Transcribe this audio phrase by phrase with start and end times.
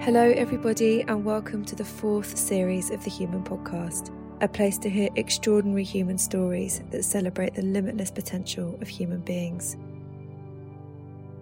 [0.00, 4.10] Hello, everybody, and welcome to the fourth series of the Human Podcast,
[4.40, 9.76] a place to hear extraordinary human stories that celebrate the limitless potential of human beings.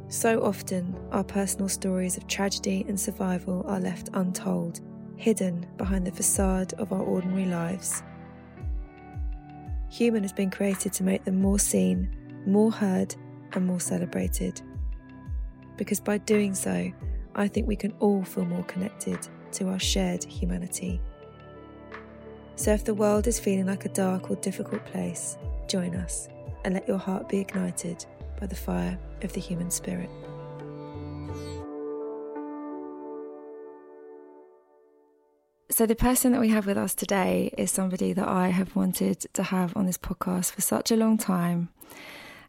[0.09, 4.81] So often, our personal stories of tragedy and survival are left untold,
[5.15, 8.03] hidden behind the facade of our ordinary lives.
[9.89, 13.15] Human has been created to make them more seen, more heard,
[13.53, 14.61] and more celebrated.
[15.77, 16.91] Because by doing so,
[17.35, 19.19] I think we can all feel more connected
[19.53, 21.01] to our shared humanity.
[22.57, 26.29] So if the world is feeling like a dark or difficult place, join us
[26.65, 28.05] and let your heart be ignited
[28.41, 30.11] by the fire of the human spirit.
[35.71, 39.21] So, the person that we have with us today is somebody that I have wanted
[39.35, 41.69] to have on this podcast for such a long time.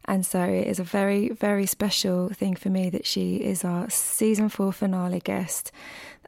[0.06, 3.88] And so it is a very, very special thing for me that she is our
[3.90, 5.70] season four finale guest.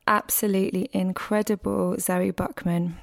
[0.06, 2.98] Absolutely incredible Zoe Buckman.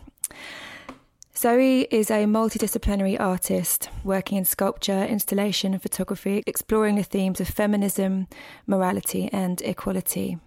[1.36, 7.48] Zoe is a multidisciplinary artist working in sculpture, installation, and photography, exploring the themes of
[7.48, 8.28] feminism,
[8.68, 10.38] morality, and equality.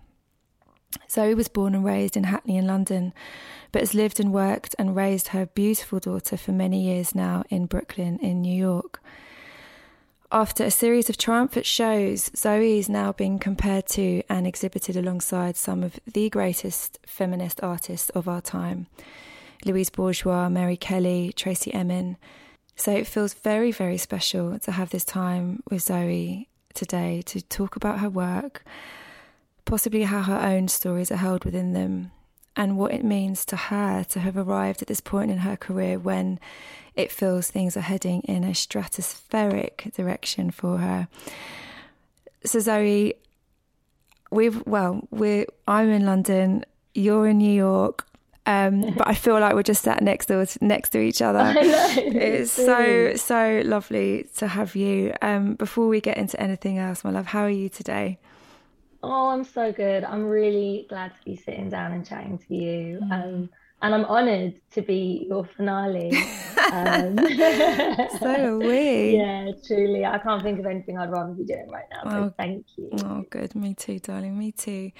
[1.11, 3.15] Zoe was born and raised in Hackney in London,
[3.73, 7.65] but has lived and worked and raised her beautiful daughter for many years now in
[7.65, 9.01] Brooklyn, in New York.
[10.35, 15.59] After a series of triumphant shows, Zoe is now being compared to and exhibited alongside
[15.59, 18.87] some of the greatest feminist artists of our time
[19.67, 22.17] Louise Bourgeois, Mary Kelly, Tracey Emin.
[22.77, 27.77] So it feels very, very special to have this time with Zoe today to talk
[27.77, 28.65] about her work,
[29.67, 32.11] possibly how her own stories are held within them,
[32.57, 35.99] and what it means to her to have arrived at this point in her career
[35.99, 36.39] when
[36.95, 41.09] it feels things are heading in a stratospheric direction for her.
[42.45, 43.15] So Zoe,
[44.31, 46.65] we've well, we're I'm in London,
[46.95, 48.07] you're in New York.
[48.45, 51.55] Um, but I feel like we're just sat next to next to each other.
[51.57, 55.15] It's so so lovely to have you.
[55.23, 58.19] Um, before we get into anything else, my love, how are you today?
[59.03, 60.05] Oh, I'm so good.
[60.05, 63.01] I'm really glad to be sitting down and chatting to you.
[63.03, 63.13] Mm.
[63.13, 63.51] Um,
[63.83, 66.17] and I'm honoured to be your finale.
[66.73, 67.19] Um,
[68.21, 69.17] so are we.
[69.23, 70.05] Yeah, truly.
[70.07, 72.03] I can't think of anything I'd rather be doing right now.
[72.05, 72.91] Oh, thank you.
[73.05, 73.57] Oh, good.
[73.57, 74.39] Me too, darling.
[74.39, 74.93] Me too.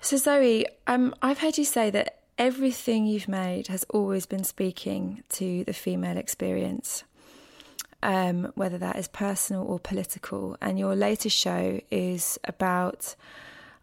[0.00, 5.24] So, Zoe, um, I've heard you say that everything you've made has always been speaking
[5.30, 7.02] to the female experience,
[8.02, 10.56] um, whether that is personal or political.
[10.60, 13.14] And your latest show is about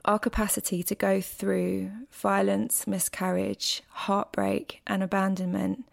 [0.05, 5.85] our capacity to go through violence, miscarriage, heartbreak, and abandonment,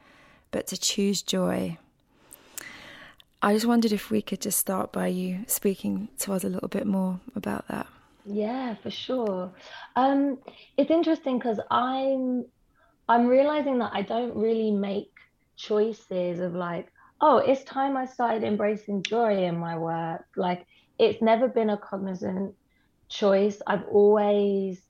[0.51, 1.79] but to choose joy.
[3.43, 6.69] I just wondered if we could just start by you speaking to us a little
[6.69, 7.87] bit more about that.
[8.25, 9.51] Yeah, for sure.
[9.97, 10.39] Um,
[10.77, 12.45] it's interesting because I'm
[13.09, 15.11] I'm realizing that I don't really make
[15.57, 16.92] choices of like,
[17.23, 20.27] oh, it's time I started embracing joy in my work.
[20.37, 20.67] Like
[20.99, 22.55] it's never been a cognizant
[23.09, 23.63] choice.
[23.67, 24.83] I've always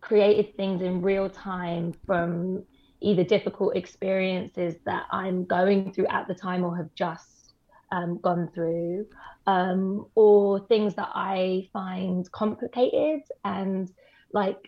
[0.00, 2.64] created things in real time from
[3.00, 7.54] either difficult experiences that I'm going through at the time or have just
[7.92, 9.06] um, gone through,
[9.46, 13.90] um, or things that I find complicated and
[14.32, 14.58] like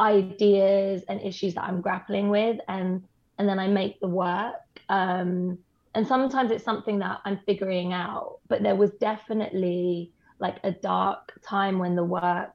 [0.00, 3.04] ideas and issues that I'm grappling with, and
[3.38, 4.56] and then I make the work.
[4.88, 5.58] Um,
[5.98, 11.32] and sometimes it's something that I'm figuring out, but there was definitely like a dark
[11.44, 12.54] time when the work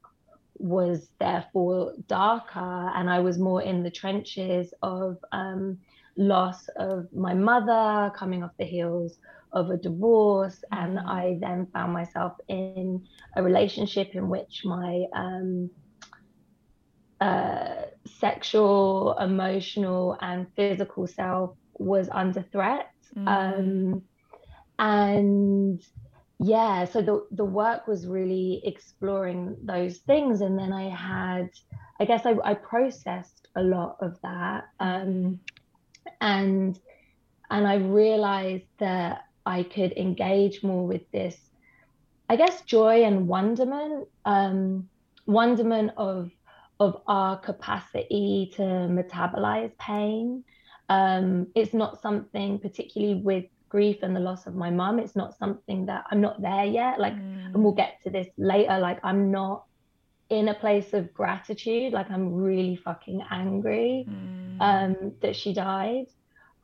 [0.56, 5.76] was therefore darker and I was more in the trenches of um,
[6.16, 9.18] loss of my mother coming off the heels
[9.52, 10.82] of a divorce mm-hmm.
[10.82, 13.06] and I then found myself in
[13.36, 15.68] a relationship in which my um,
[17.20, 17.74] uh,
[18.06, 22.93] sexual, emotional, and physical self was under threat.
[23.16, 23.28] Mm.
[23.28, 24.02] Um,
[24.78, 25.80] and
[26.38, 30.40] yeah, so the, the work was really exploring those things.
[30.40, 31.50] And then I had,
[32.00, 34.64] I guess I, I processed a lot of that.
[34.80, 35.40] Um,
[36.20, 36.78] and
[37.50, 41.36] and I realized that I could engage more with this,
[42.28, 44.88] I guess, joy and wonderment, um,
[45.26, 46.30] wonderment of
[46.80, 50.44] of our capacity to metabolize pain.
[50.88, 54.98] Um, it's not something particularly with grief and the loss of my mum.
[54.98, 57.00] It's not something that I'm not there yet.
[57.00, 57.46] Like, mm.
[57.46, 58.78] and we'll get to this later.
[58.78, 59.64] Like, I'm not
[60.28, 61.92] in a place of gratitude.
[61.92, 64.56] Like, I'm really fucking angry mm.
[64.60, 66.06] um, that she died.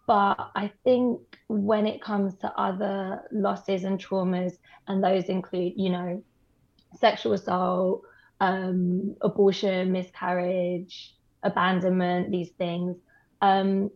[0.07, 4.55] But I think when it comes to other losses and traumas,
[4.89, 6.23] and those include, you know,
[6.99, 8.03] sexual assault,
[8.41, 12.97] um, abortion, miscarriage, abandonment, these things,
[13.41, 13.91] um,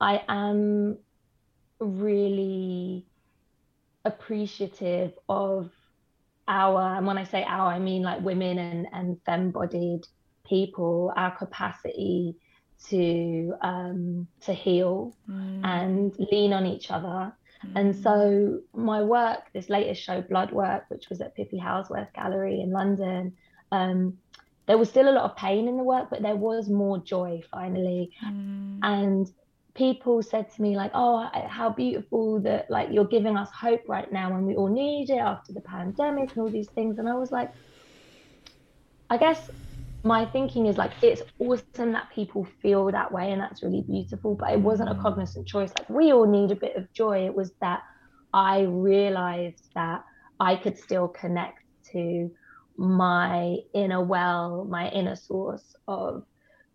[0.00, 0.98] I am
[1.80, 3.06] really
[4.04, 5.70] appreciative of
[6.46, 10.06] our, and when I say our, I mean like women and, and femme bodied
[10.46, 12.36] people, our capacity
[12.88, 15.60] to um, to heal mm.
[15.64, 17.32] and lean on each other.
[17.66, 17.72] Mm.
[17.74, 22.60] And so my work, this latest show, Blood Work, which was at Pippy Houldsworth Gallery
[22.60, 23.34] in London,
[23.72, 24.18] um,
[24.66, 27.42] there was still a lot of pain in the work, but there was more joy
[27.50, 28.12] finally.
[28.24, 28.78] Mm.
[28.82, 29.32] And
[29.78, 34.10] people said to me like, "Oh, how beautiful that like you're giving us hope right
[34.12, 37.14] now, and we all need it after the pandemic and all these things." And I
[37.14, 37.50] was like,
[39.08, 39.50] I guess
[40.02, 44.34] my thinking is like it's awesome that people feel that way and that's really beautiful
[44.34, 45.02] but it wasn't a mm.
[45.02, 47.82] cognizant choice like we all need a bit of joy it was that
[48.32, 50.04] i realized that
[50.38, 52.30] i could still connect to
[52.76, 56.24] my inner well my inner source of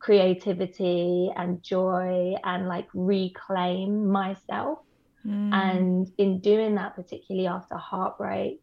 [0.04, 4.80] creativity and joy and like reclaim myself
[5.26, 5.54] mm.
[5.54, 8.60] and in doing that particularly after heartbreak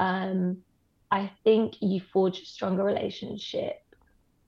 [0.00, 0.58] um
[1.10, 3.82] i think you forge a stronger relationship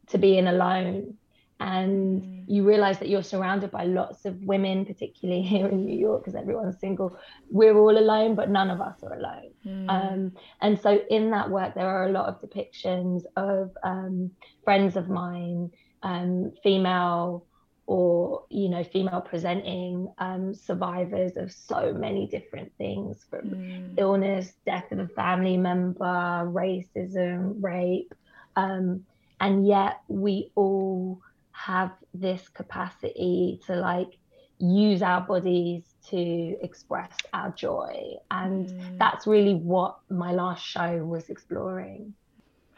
[0.06, 1.14] to being alone
[1.60, 2.44] and mm.
[2.46, 6.38] you realize that you're surrounded by lots of women particularly here in new york because
[6.38, 7.16] everyone's single
[7.50, 9.88] we're all alone but none of us are alone mm.
[9.88, 14.30] um, and so in that work there are a lot of depictions of um,
[14.62, 15.70] friends of mine
[16.02, 17.44] um, female
[17.88, 23.94] or you know female presenting um, survivors of so many different things from mm.
[23.96, 28.14] illness death of a family member racism rape
[28.56, 29.04] um,
[29.40, 31.18] and yet we all
[31.52, 34.18] have this capacity to like
[34.58, 38.98] use our bodies to express our joy and mm.
[38.98, 42.12] that's really what my last show was exploring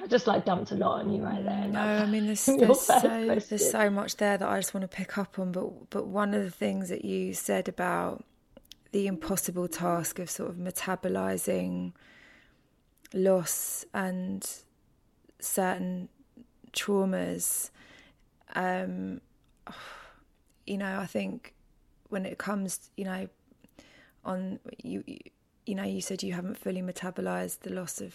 [0.03, 1.69] I just like dumped a lot on you right there.
[1.69, 4.89] No, I mean there's, there's so there's so much there that I just want to
[4.89, 5.53] pick up on.
[5.53, 8.25] But but one of the things that you said about
[8.93, 11.93] the impossible task of sort of metabolizing
[13.13, 14.49] loss and
[15.39, 16.09] certain
[16.73, 17.71] traumas,
[18.55, 19.21] um,
[20.67, 21.55] you know, I think
[22.09, 23.29] when it comes, you know,
[24.25, 25.05] on you,
[25.67, 28.15] you know, you said you haven't fully metabolized the loss of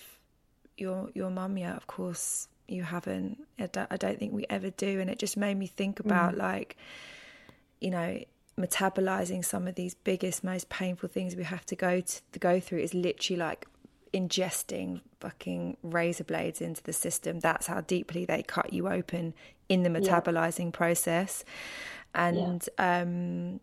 [0.78, 1.76] your your mum yet.
[1.76, 3.40] Of course, you haven't.
[3.60, 6.36] I don't, I don't think we ever do, and it just made me think about
[6.36, 6.38] mm.
[6.38, 6.78] like,
[7.80, 8.20] you know,
[8.58, 12.60] metabolizing some of these biggest, most painful things we have to go to, to go
[12.60, 13.68] through is literally like
[14.14, 17.42] ingesting fucking razor blades into the system.
[17.42, 19.34] That's how deeply they cut you open
[19.68, 20.78] in the metabolizing yeah.
[20.78, 21.44] process.
[22.14, 23.02] And yeah.
[23.02, 23.60] um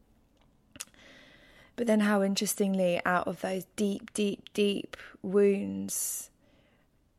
[1.75, 6.28] but then how interestingly out of those deep, deep, deep wounds,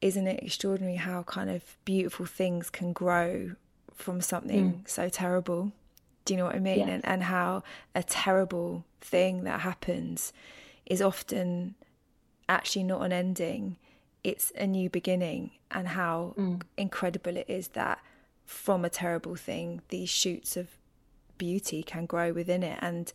[0.03, 3.51] isn't it extraordinary how kind of beautiful things can grow
[3.95, 4.89] from something mm.
[4.89, 5.71] so terrible?
[6.25, 6.89] Do you know what I mean?
[6.89, 7.63] And and how
[7.95, 10.33] a terrible thing that happens
[10.85, 11.75] is often
[12.49, 13.77] actually not an ending,
[14.25, 16.61] it's a new beginning, and how mm.
[16.77, 17.99] incredible it is that
[18.45, 20.67] from a terrible thing, these shoots of
[21.37, 22.77] beauty can grow within it.
[22.81, 23.11] And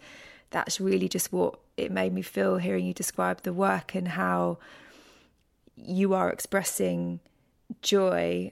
[0.50, 4.56] that's really just what it made me feel hearing you describe the work and how
[5.84, 7.20] you are expressing
[7.82, 8.50] joy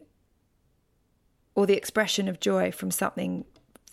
[1.55, 3.45] or the expression of joy from something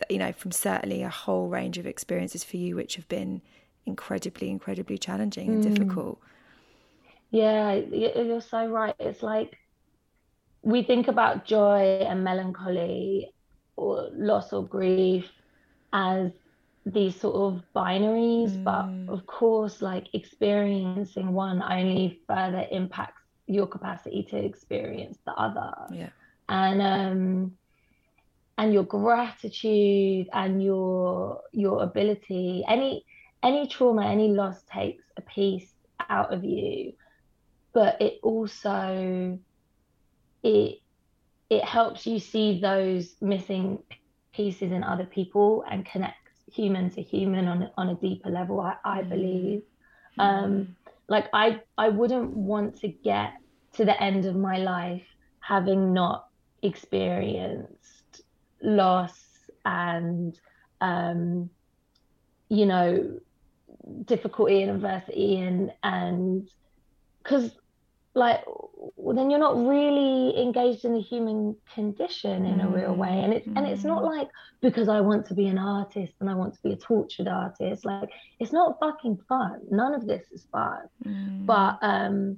[0.10, 3.42] you know from certainly a whole range of experiences for you which have been
[3.86, 5.70] incredibly incredibly challenging and mm.
[5.70, 6.20] difficult
[7.34, 8.94] yeah, you're so right.
[9.00, 9.58] It's like
[10.62, 13.34] we think about joy and melancholy
[13.75, 15.25] or loss or grief
[15.94, 16.32] as
[16.86, 18.63] these sort of binaries, mm.
[18.63, 25.74] but of course, like experiencing one only further impacts your capacity to experience the other.
[25.92, 26.10] Yeah.
[26.50, 27.58] And um
[28.58, 33.06] and your gratitude and your your ability any
[33.42, 35.74] any trauma any loss takes a piece
[36.10, 36.94] out of you
[37.74, 39.38] but it also
[40.44, 40.80] it
[41.50, 43.80] it helps you see those missing
[44.34, 46.18] pieces in other people and connect
[46.52, 49.10] human to human on on a deeper level i, I mm.
[49.10, 49.62] believe
[50.20, 50.76] um
[51.07, 53.33] like i i wouldn't want to get
[53.74, 55.05] to the end of my life
[55.39, 56.27] having not
[56.62, 58.22] experienced
[58.62, 59.19] loss
[59.65, 60.39] and
[60.81, 61.50] um
[62.50, 63.19] you know
[64.05, 66.50] difficulty and adversity and and
[67.22, 67.51] because
[68.15, 68.43] like
[68.96, 73.34] well, then you're not really engaged in the human condition in a real way and
[73.34, 73.58] it's mm.
[73.58, 74.15] and it's not mm.
[74.15, 74.27] like
[74.62, 77.86] because i want to be an artist and i want to be a tortured artist
[77.86, 81.46] like it's not fucking fun none of this is fun mm.
[81.46, 82.38] but um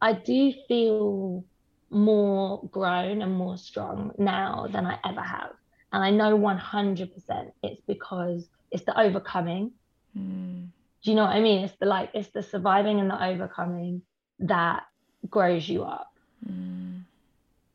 [0.00, 1.44] i do feel
[1.90, 5.50] more grown and more strong now than i ever have
[5.92, 9.70] and i know 100% it's because it's the overcoming
[10.16, 10.66] mm.
[11.02, 14.00] do you know what i mean it's the like it's the surviving and the overcoming
[14.40, 14.84] that
[15.30, 16.12] grows you up
[16.48, 17.00] mm.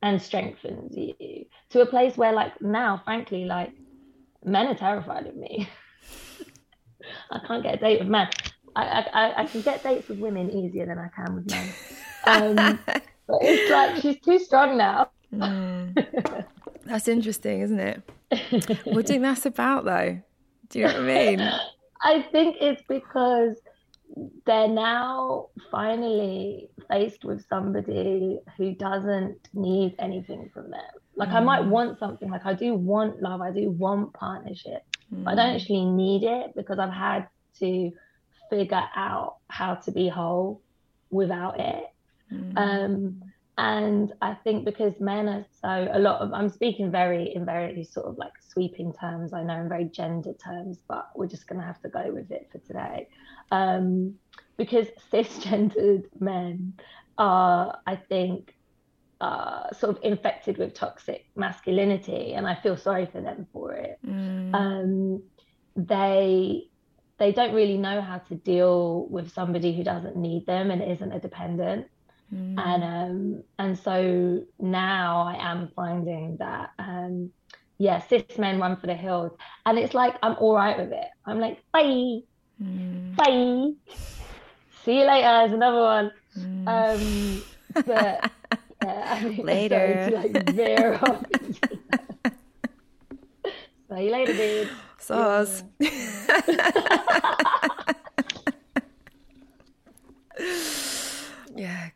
[0.01, 3.71] and strengthens you to a place where like now frankly like
[4.43, 5.69] men are terrified of me.
[7.31, 8.29] I can't get a date with men.
[8.75, 11.69] I, I, I can get dates with women easier than i can with men.
[12.25, 15.09] Um, but it's like she's too strong now.
[15.33, 16.45] Mm.
[16.85, 18.01] that's interesting isn't it?
[18.85, 20.21] What do you think that's about though?
[20.69, 21.51] Do you know what i mean?
[22.01, 23.57] I think it's because
[24.45, 30.81] they're now finally faced with somebody who doesn't need anything from them.
[31.15, 31.35] Like mm.
[31.35, 31.69] I might mm.
[31.69, 35.23] want something, like I do want love, I do want partnership, mm.
[35.23, 35.55] but I don't mm.
[35.55, 37.27] actually need it because I've had
[37.59, 37.91] to
[38.49, 40.61] figure out how to be whole
[41.11, 41.85] without it.
[42.31, 42.57] Mm.
[42.57, 43.23] Um,
[43.59, 47.83] and I think because men are so a lot of I'm speaking very in very
[47.83, 51.65] sort of like sweeping terms, I know in very gender terms, but we're just gonna
[51.65, 53.09] have to go with it for today
[53.51, 54.15] um,
[54.55, 56.73] because cisgendered men
[57.17, 58.55] are, I think,
[59.19, 63.99] uh, sort of infected with toxic masculinity, and I feel sorry for them for it.
[64.07, 64.55] Mm.
[64.55, 65.23] Um,
[65.75, 66.69] they
[67.17, 71.11] they don't really know how to deal with somebody who doesn't need them and isn't
[71.11, 71.87] a dependent.
[72.33, 72.59] Mm.
[72.59, 77.31] And um, and so now I am finding that um,
[77.77, 79.31] yeah, cis men run for the hills,
[79.65, 81.07] and it's like I'm all right with it.
[81.25, 82.21] I'm like bye,
[82.61, 83.15] Mm.
[83.15, 83.71] Bye.
[84.83, 85.27] See you later.
[85.27, 86.11] There's another one.
[86.37, 86.67] Mm.
[86.67, 87.41] Um,
[87.73, 88.31] but
[88.83, 90.09] yeah, I mean, later.
[90.09, 91.23] To, like, veer off.
[93.89, 94.69] See you later, dude.
[94.99, 95.63] Sauce.
[95.79, 95.89] yeah,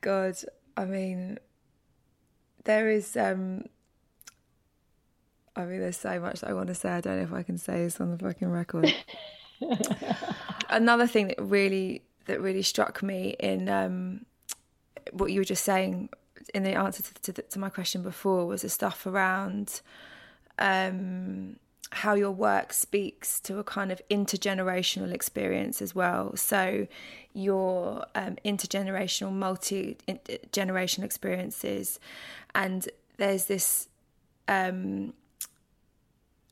[0.01, 0.35] God.
[0.75, 1.39] I mean,
[2.63, 3.15] there is.
[3.17, 3.65] um
[5.55, 6.89] I mean, there's so much that I want to say.
[6.89, 8.91] I don't know if I can say this on the fucking record.
[10.69, 14.25] Another thing that really that really struck me in um,
[15.11, 16.09] what you were just saying
[16.53, 19.81] in the answer to, to, to my question before was the stuff around
[20.57, 21.57] um,
[21.91, 26.35] how your work speaks to a kind of intergenerational experience as well.
[26.35, 26.87] So
[27.33, 29.97] your um, intergenerational, multi
[30.51, 31.99] generational experiences,
[32.55, 32.87] and
[33.17, 33.87] there's this.
[34.47, 35.13] Um,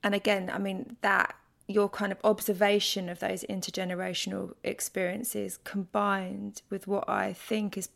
[0.03, 1.35] and again, I mean that
[1.67, 7.89] your kind of observation of those intergenerational experiences combined with what I think is,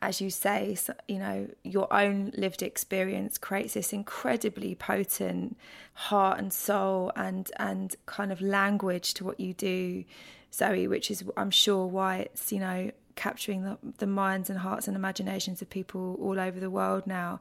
[0.00, 0.76] as you say,
[1.08, 5.56] you know, your own lived experience creates this incredibly potent
[5.94, 10.04] heart and soul and and kind of language to what you do,
[10.52, 14.86] Zoe, which is I'm sure why it's you know capturing the, the, minds and hearts
[14.86, 17.40] and imaginations of people all over the world now.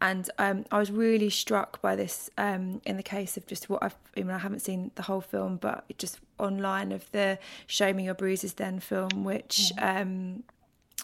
[0.00, 3.84] And um, I was really struck by this um, in the case of just what
[3.84, 7.92] I've, I mean, I haven't seen the whole film, but just online of the Show
[7.92, 9.72] Me Your Bruises Then film, which.
[9.78, 10.42] Um,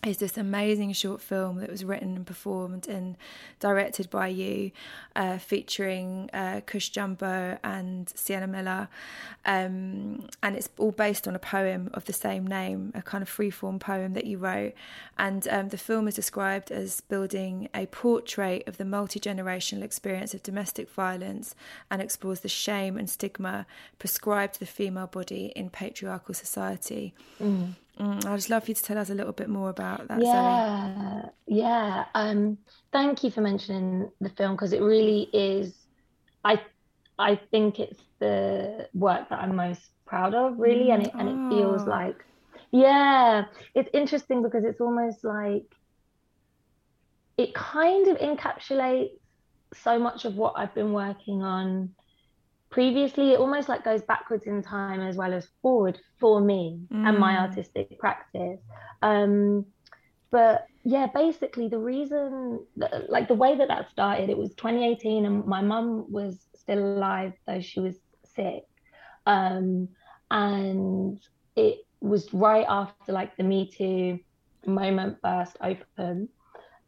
[0.07, 3.17] is this amazing short film that was written and performed and
[3.59, 4.71] directed by you,
[5.17, 8.89] uh, featuring uh, Cush Jumbo and Sienna Miller.
[9.45, 13.29] Um, and it's all based on a poem of the same name, a kind of
[13.29, 14.75] freeform poem that you wrote.
[15.19, 20.33] And um, the film is described as building a portrait of the multi generational experience
[20.33, 21.57] of domestic violence
[21.91, 23.67] and explores the shame and stigma
[23.99, 27.15] prescribed to the female body in patriarchal society.
[27.43, 27.75] Mm.
[27.99, 30.23] Mm, I'd just love you to tell us a little bit more about that.
[30.23, 31.31] Yeah, Zoe.
[31.47, 32.05] yeah.
[32.15, 32.59] Um,
[32.93, 35.75] thank you for mentioning the film because it really is.
[36.45, 36.61] I
[37.19, 41.29] I think it's the work that I'm most proud of, really, mm, and it and
[41.29, 41.91] it feels oh.
[41.91, 42.25] like,
[42.71, 45.75] yeah, it's interesting because it's almost like
[47.37, 49.11] it kind of encapsulates
[49.75, 51.91] so much of what I've been working on
[52.71, 57.09] previously it almost like goes backwards in time as well as forward for me mm.
[57.09, 57.41] and my mm.
[57.41, 58.61] artistic practice
[59.03, 59.65] um
[60.31, 65.25] but yeah basically the reason that, like the way that that started it was 2018
[65.25, 67.97] and my mum was still alive though she was
[68.35, 68.65] sick
[69.27, 69.89] um
[70.31, 71.19] and
[71.57, 74.19] it was right after like the me too
[74.67, 76.29] moment burst open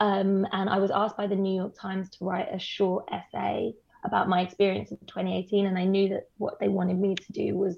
[0.00, 3.72] um and i was asked by the new york times to write a short essay
[4.04, 7.56] about my experience in 2018 and i knew that what they wanted me to do
[7.56, 7.76] was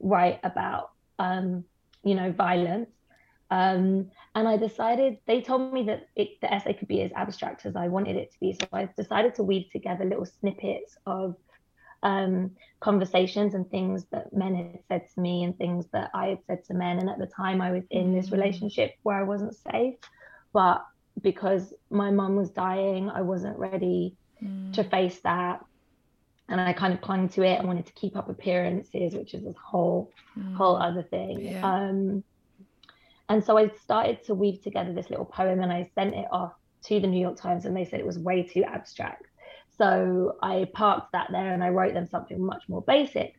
[0.00, 1.64] write about um,
[2.02, 2.90] you know violence.
[3.52, 7.66] Um, and i decided they told me that it, the essay could be as abstract
[7.66, 8.52] as i wanted it to be.
[8.52, 11.36] So i decided to weave together little snippets of
[12.02, 16.38] um, conversations and things that men had said to me and things that i had
[16.46, 16.98] said to men.
[16.98, 18.32] And at the time i was in this mm.
[18.32, 19.96] relationship where i wasn't safe.
[20.52, 20.86] But
[21.20, 24.72] because my mum was dying i wasn't ready mm.
[24.74, 25.64] to face that
[26.50, 27.60] and I kind of clung to it.
[27.60, 30.54] I wanted to keep up appearances, which is this whole mm.
[30.56, 31.40] whole other thing.
[31.40, 31.64] Yeah.
[31.64, 32.24] Um,
[33.28, 36.52] and so I started to weave together this little poem, and I sent it off
[36.86, 39.26] to the New York Times, and they said it was way too abstract.
[39.78, 43.36] So I parked that there, and I wrote them something much more basic.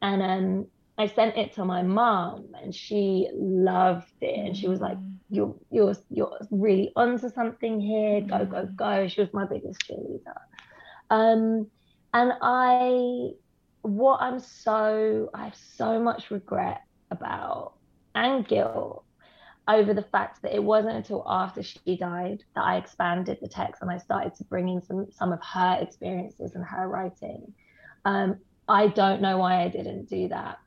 [0.00, 4.80] And um, I sent it to my mom, and she loved it, and she was
[4.80, 5.13] like, mm.
[5.34, 8.20] "You're you're you're really onto something here.
[8.20, 8.76] Go go mm.
[8.76, 10.40] go!" She was my biggest cheerleader.
[11.10, 11.70] Um,
[12.12, 13.30] and I,
[13.82, 17.74] what I'm so I have so much regret about
[18.14, 19.04] and guilt
[19.66, 23.82] over the fact that it wasn't until after she died that I expanded the text
[23.82, 27.52] and I started to bring in some some of her experiences and her writing.
[28.04, 28.38] Um,
[28.68, 30.58] I don't know why I didn't do that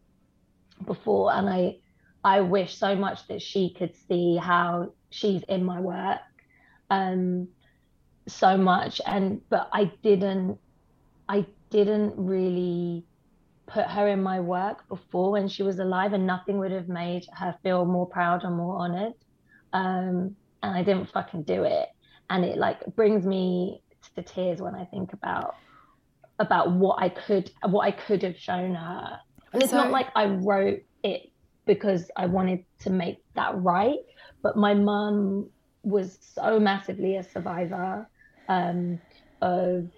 [0.85, 1.77] before and i
[2.23, 6.19] i wish so much that she could see how she's in my work
[6.89, 7.47] um
[8.27, 9.01] so much.
[9.05, 10.57] And but i didn't
[11.29, 13.05] i didn't really
[13.65, 17.25] put her in my work before when she was alive and nothing would have made
[17.33, 19.13] her feel more proud or more honored.
[19.73, 21.89] Um and i didn't fucking do it.
[22.29, 23.81] And it like brings me
[24.15, 25.55] to tears when i think about
[26.39, 29.19] about what i could what i could have shown her.
[29.53, 31.31] And it's so, not like I wrote it
[31.67, 33.99] because I wanted to make that right,
[34.41, 35.49] but my mum
[35.83, 38.07] was so massively a survivor
[38.49, 38.99] um,
[39.41, 39.89] of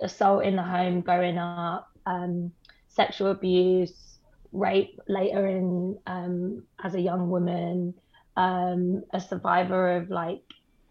[0.00, 2.52] assault in the home growing up, um,
[2.88, 4.18] sexual abuse,
[4.52, 7.94] rape later in um, as a young woman,
[8.36, 10.42] um, a survivor of like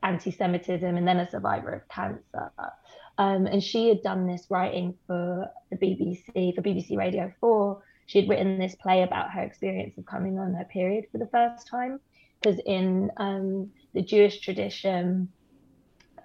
[0.03, 2.51] anti-Semitism, and then a survivor of cancer.
[3.17, 8.27] Um, and she had done this writing for the BBC, for BBC Radio 4, she'd
[8.27, 11.97] written this play about her experience of coming on her period for the first time.
[12.41, 15.29] Because in um, the Jewish tradition,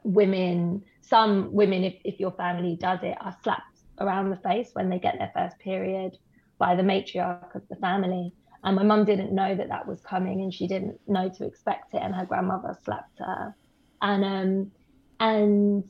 [0.03, 4.90] women, some women, if, if your family does it, are slapped around the face when
[4.90, 6.16] they get their first period
[6.59, 8.33] by the matriarch of the family.
[8.64, 11.94] And my mum didn't know that that was coming, and she didn't know to expect
[11.94, 12.03] it.
[12.03, 13.55] And her grandmother slapped her,
[14.03, 14.72] and um,
[15.20, 15.85] and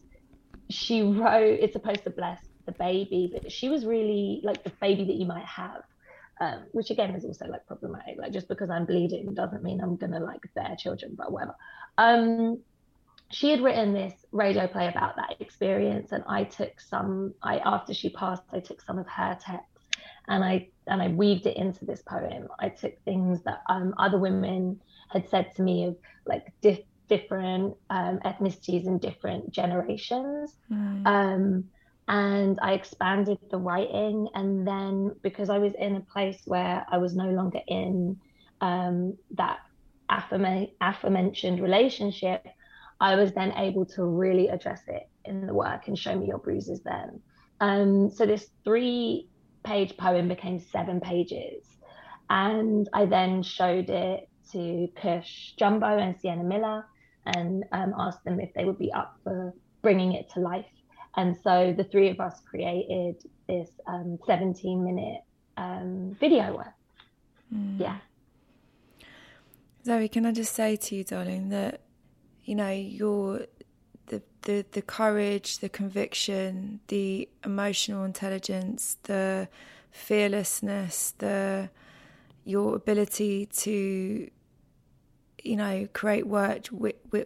[0.69, 5.05] she wrote, "It's supposed to bless the baby, but she was really like the baby
[5.05, 5.83] that you might have,
[6.41, 8.17] um, which again is also like problematic.
[8.19, 11.57] Like just because I'm bleeding doesn't mean I'm gonna like bear children, but whatever.
[11.99, 12.61] Um,
[13.31, 17.35] she had written this radio play about that experience, and I took some.
[17.43, 19.77] I after she passed, I took some of her text
[20.29, 22.49] and I and I weaved it into this poem.
[22.59, 27.77] I took things that um, other women had said to me of like di- different
[27.91, 30.55] um, ethnicities and different generations.
[30.71, 31.07] Mm.
[32.09, 34.29] And I expanded the writing.
[34.35, 38.19] And then because I was in a place where I was no longer in
[38.61, 39.59] um, that
[40.09, 42.47] aforementioned relationship,
[43.01, 46.39] I was then able to really address it in the work and show me your
[46.39, 47.21] bruises then.
[47.61, 49.29] Um, so this three
[49.65, 51.67] page poem became seven pages.
[52.31, 56.87] And I then showed it to Cush Jumbo and Sienna Miller
[57.27, 60.67] and um, asked them if they would be up for bringing it to life
[61.17, 63.17] and so the three of us created
[63.49, 65.23] this um, 17 minute
[65.57, 66.75] um, video work.
[67.55, 67.81] Mm.
[67.81, 67.97] Yeah.
[69.85, 71.81] Zoe, can I just say to you, darling, that
[72.45, 73.47] you know your
[74.07, 79.49] the the the courage, the conviction, the emotional intelligence, the
[79.93, 81.71] fearlessness, the
[82.45, 84.29] your ability to
[85.47, 86.69] you know, create work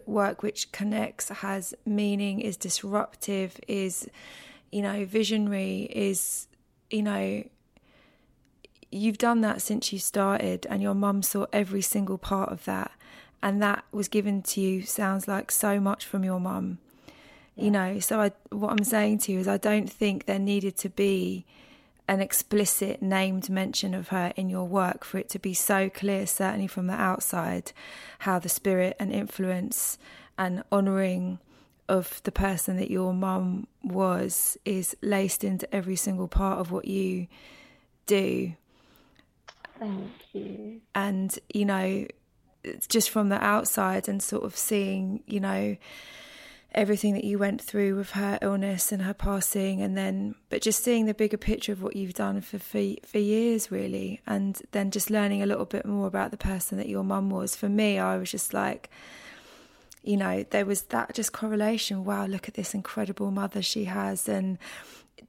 [0.05, 4.07] work which connects, has meaning, is disruptive, is
[4.71, 6.47] you know, visionary, is
[6.89, 7.43] you know,
[8.91, 12.91] you've done that since you started, and your mum saw every single part of that,
[13.41, 14.83] and that was given to you.
[14.83, 16.77] Sounds like so much from your mum.
[17.55, 20.77] You know, so I what I'm saying to you is I don't think there needed
[20.77, 21.45] to be
[22.11, 26.27] an explicit named mention of her in your work for it to be so clear,
[26.27, 27.71] certainly from the outside,
[28.19, 29.97] how the spirit and influence
[30.37, 31.39] and honouring
[31.87, 36.83] of the person that your mum was is laced into every single part of what
[36.83, 37.27] you
[38.07, 38.55] do.
[39.79, 40.81] Thank you.
[40.93, 42.07] And, you know,
[42.89, 45.77] just from the outside and sort of seeing, you know,
[46.73, 50.81] everything that you went through with her illness and her passing and then but just
[50.81, 54.89] seeing the bigger picture of what you've done for for, for years really and then
[54.89, 57.55] just learning a little bit more about the person that your mum was.
[57.55, 58.89] For me I was just like
[60.01, 62.05] you know there was that just correlation.
[62.05, 64.29] Wow look at this incredible mother she has.
[64.29, 64.57] And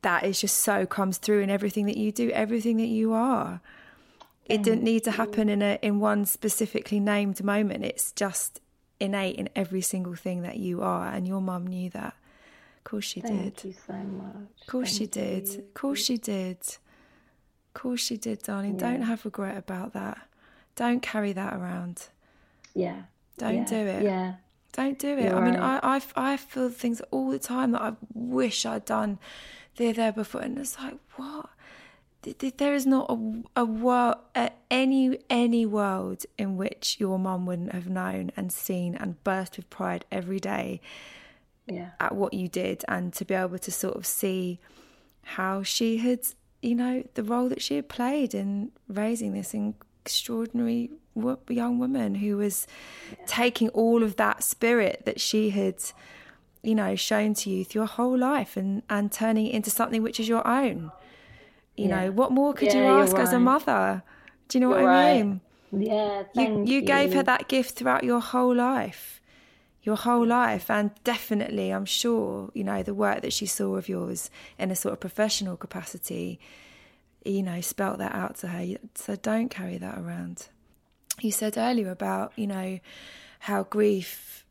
[0.02, 3.61] that is just so comes through in everything that you do everything that you are.
[4.46, 7.85] It didn't need to happen in a in one specifically named moment.
[7.85, 8.61] It's just
[9.02, 12.14] innate in every single thing that you are, and your mum knew that.
[12.78, 13.56] Of course she Thank did.
[13.56, 14.60] Thank you so much.
[14.60, 15.48] Of course Thank she did.
[15.48, 15.58] You.
[15.58, 16.58] Of course she did.
[16.60, 18.74] Of course she did, darling.
[18.74, 18.90] Yeah.
[18.90, 20.18] Don't have regret about that.
[20.74, 22.08] Don't carry that around.
[22.74, 23.02] Yeah.
[23.38, 23.64] Don't yeah.
[23.64, 24.02] do it.
[24.02, 24.34] Yeah.
[24.72, 25.24] Don't do it.
[25.24, 25.80] You're I mean, right.
[25.82, 29.18] I, I I feel things all the time that I wish I'd done
[29.76, 31.50] there there before, and it's like what
[32.22, 34.16] there is not a, a world,
[34.70, 39.68] any any world in which your mum wouldn't have known and seen and burst with
[39.70, 40.80] pride every day
[41.66, 41.90] yeah.
[42.00, 44.61] at what you did, and to be able to sort of see
[45.22, 46.20] how she had,
[46.61, 49.54] you know, the role that she had played in raising this
[50.04, 50.90] extraordinary
[51.48, 52.66] young woman who was
[53.11, 53.24] yeah.
[53.26, 55.76] taking all of that spirit that she had,
[56.62, 60.02] you know, shown to you through your whole life and and turning it into something
[60.02, 60.92] which is your own.
[61.76, 62.04] You yeah.
[62.04, 63.22] know, what more could yeah, you ask right.
[63.22, 64.02] as a mother?
[64.48, 65.24] Do you know you're what I right.
[65.24, 65.40] mean?
[65.72, 69.20] Yeah, you, you gave her that gift throughout your whole life.
[69.85, 73.88] Your whole life, and definitely, I'm sure, you know, the work that she saw of
[73.88, 76.38] yours in a sort of professional capacity,
[77.24, 78.76] you know, spelt that out to her.
[78.94, 80.46] So don't carry that around.
[81.20, 82.78] You said earlier about, you know,
[83.40, 84.46] how grief,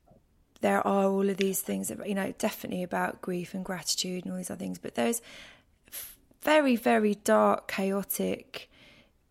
[0.60, 4.34] there are all of these things that, you know, definitely about grief and gratitude and
[4.34, 5.22] all these other things, but there's
[6.42, 8.70] very, very dark, chaotic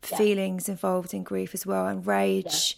[0.09, 0.17] yeah.
[0.17, 1.87] feelings involved in grief as well.
[1.87, 2.77] And rage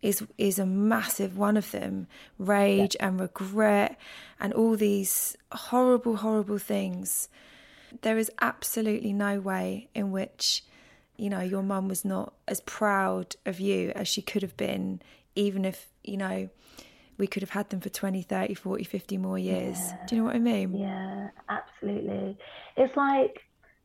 [0.00, 0.08] yeah.
[0.08, 2.06] is is a massive one of them.
[2.38, 3.08] Rage yeah.
[3.08, 3.98] and regret
[4.40, 7.28] and all these horrible, horrible things.
[8.02, 10.64] There is absolutely no way in which,
[11.16, 15.02] you know, your mum was not as proud of you as she could have been,
[15.34, 16.48] even if, you know,
[17.18, 19.78] we could have had them for 20, 30, 40, 50 more years.
[20.06, 20.74] Do you know what I mean?
[20.74, 22.38] Yeah, absolutely.
[22.78, 23.42] It's like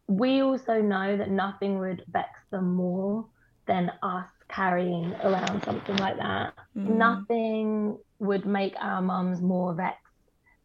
[0.08, 3.26] we also know that nothing would vex them more
[3.67, 6.54] than us carrying around something like that.
[6.76, 6.96] Mm.
[6.96, 10.02] Nothing would make our mums more vexed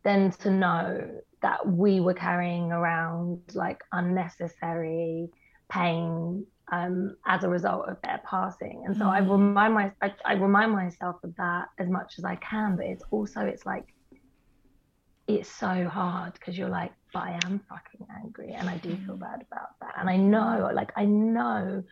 [0.04, 1.10] than to know
[1.42, 5.28] that we were carrying around like unnecessary
[5.68, 8.84] pain um, as a result of their passing.
[8.86, 9.10] And so mm.
[9.10, 12.76] I remind my I, I remind myself of that as much as I can.
[12.76, 13.92] But it's also it's like
[15.26, 19.16] it's so hard because you're like, but I am fucking angry and I do feel
[19.16, 19.94] bad about that.
[19.98, 21.82] And I know, like, I know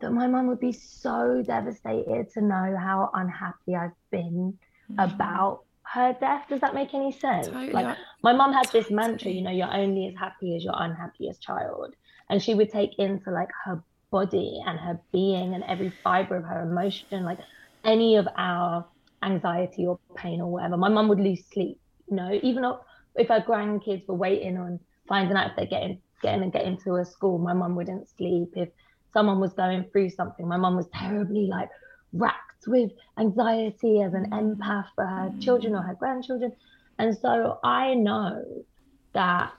[0.00, 4.58] that my mum would be so devastated to know how unhappy I've been
[4.92, 5.14] mm.
[5.14, 6.46] about her death.
[6.48, 7.46] Does that make any sense?
[7.46, 7.72] Totally.
[7.72, 11.40] Like, my mum had this mantra, you know, you're only as happy as your unhappiest
[11.40, 11.94] child.
[12.28, 16.44] And she would take into like her body and her being and every fiber of
[16.44, 17.38] her emotion, like
[17.84, 18.84] any of our
[19.22, 20.76] anxiety or pain or whatever.
[20.76, 21.78] My mum would lose sleep,
[22.10, 22.80] you know, even though
[23.16, 26.96] if her grandkids were waiting on finding out if they're getting getting and getting to
[26.96, 28.52] a school, my mum wouldn't sleep.
[28.56, 28.70] If
[29.12, 31.68] someone was going through something, my mum was terribly like
[32.12, 34.56] racked with anxiety as an mm.
[34.56, 35.42] empath for her mm.
[35.42, 36.52] children or her grandchildren.
[36.98, 38.64] And so I know
[39.12, 39.52] that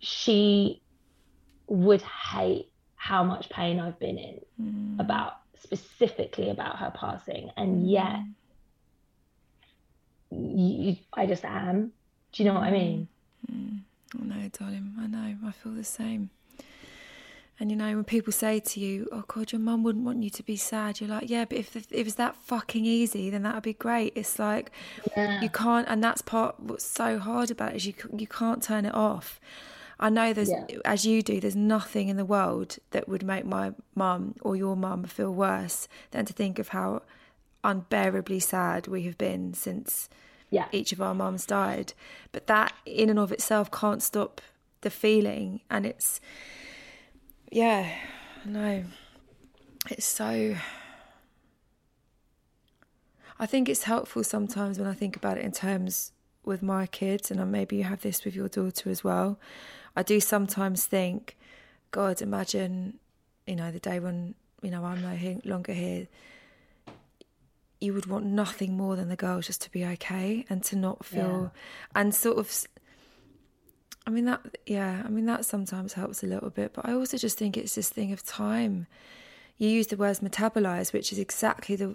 [0.00, 0.82] she
[1.68, 5.00] would hate how much pain I've been in mm.
[5.00, 7.50] about specifically about her passing.
[7.56, 7.90] And mm.
[7.90, 8.20] yet
[10.30, 11.92] you, I just am.
[12.32, 13.08] Do you know what I mean?
[13.50, 13.80] Mm.
[14.20, 14.94] I know, darling.
[14.98, 15.36] I know.
[15.46, 16.30] I feel the same.
[17.60, 20.30] And you know, when people say to you, "Oh God, your mum wouldn't want you
[20.30, 23.42] to be sad," you're like, "Yeah, but if, if it was that fucking easy, then
[23.42, 24.70] that would be great." It's like
[25.16, 25.40] yeah.
[25.40, 28.84] you can't, and that's part what's so hard about it is you you can't turn
[28.84, 29.40] it off.
[30.00, 30.66] I know there's, Yeah.
[30.84, 34.76] as you do, there's nothing in the world that would make my mum or your
[34.76, 37.02] mum feel worse than to think of how
[37.64, 40.08] unbearably sad we have been since
[40.50, 40.66] Yeah.
[40.72, 41.92] each of our mums died.
[42.32, 44.40] But that, in and of itself, can't stop
[44.80, 45.60] the feeling.
[45.70, 46.20] And it's,
[47.50, 47.90] yeah,
[48.44, 48.84] no,
[49.90, 50.56] it's so.
[53.38, 56.12] I think it's helpful sometimes when I think about it in terms
[56.44, 59.38] with my kids, and maybe you have this with your daughter as well.
[59.94, 61.36] I do sometimes think,
[61.90, 62.98] God, imagine,
[63.46, 66.08] you know, the day when you know I'm no longer here.
[67.80, 71.04] You would want nothing more than the girls just to be okay and to not
[71.04, 72.00] feel, yeah.
[72.00, 72.66] and sort of.
[74.06, 75.02] I mean that, yeah.
[75.04, 77.90] I mean that sometimes helps a little bit, but I also just think it's this
[77.90, 78.86] thing of time.
[79.58, 81.94] You use the words metabolize, which is exactly the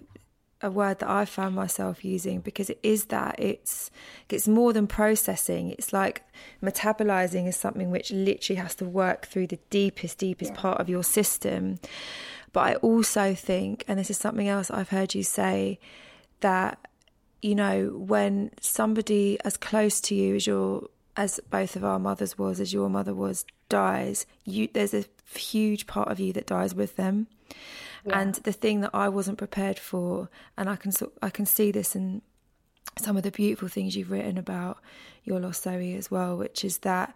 [0.63, 3.91] a word that I found myself using because it is that it's
[4.29, 5.71] it's more than processing.
[5.71, 6.23] It's like
[6.63, 10.59] metabolizing is something which literally has to work through the deepest, deepest yeah.
[10.59, 11.79] part of your system.
[12.53, 15.79] But I also think, and this is something else I've heard you say,
[16.39, 16.79] that
[17.41, 22.37] you know when somebody as close to you as your as both of our mothers
[22.37, 26.73] was, as your mother was, dies, you there's a huge part of you that dies
[26.75, 27.27] with them.
[28.05, 28.19] Yeah.
[28.19, 31.95] And the thing that I wasn't prepared for, and I can I can see this
[31.95, 32.21] in
[32.99, 34.77] some of the beautiful things you've written about
[35.23, 37.15] your lost Zoe as well, which is that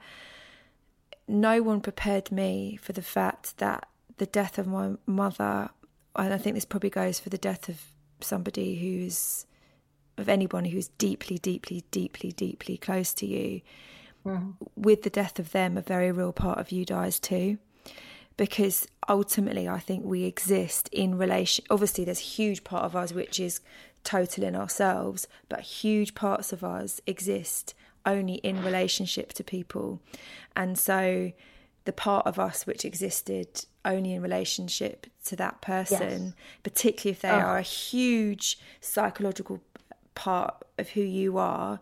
[1.27, 5.69] no one prepared me for the fact that the death of my mother,
[6.15, 7.81] and I think this probably goes for the death of
[8.19, 9.45] somebody who's
[10.17, 13.61] of anyone who's deeply, deeply, deeply, deeply close to you.
[14.25, 14.55] Mm.
[14.75, 17.59] With the death of them, a very real part of you dies too
[18.37, 23.11] because ultimately I think we exist in relation obviously there's a huge part of us
[23.11, 23.59] which is
[24.03, 27.73] total in ourselves but huge parts of us exist
[28.05, 29.99] only in relationship to people
[30.55, 31.31] and so
[31.87, 36.33] the part of us which existed only in relationship to that person yes.
[36.61, 37.39] particularly if they oh.
[37.39, 39.59] are a huge psychological
[40.13, 41.79] part of who you are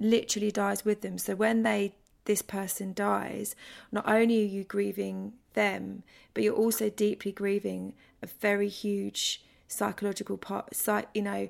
[0.00, 1.92] literally dies with them so when they
[2.24, 3.54] this person dies,
[3.90, 6.02] not only are you grieving them,
[6.34, 10.74] but you're also deeply grieving a very huge psychological part,
[11.14, 11.48] you know,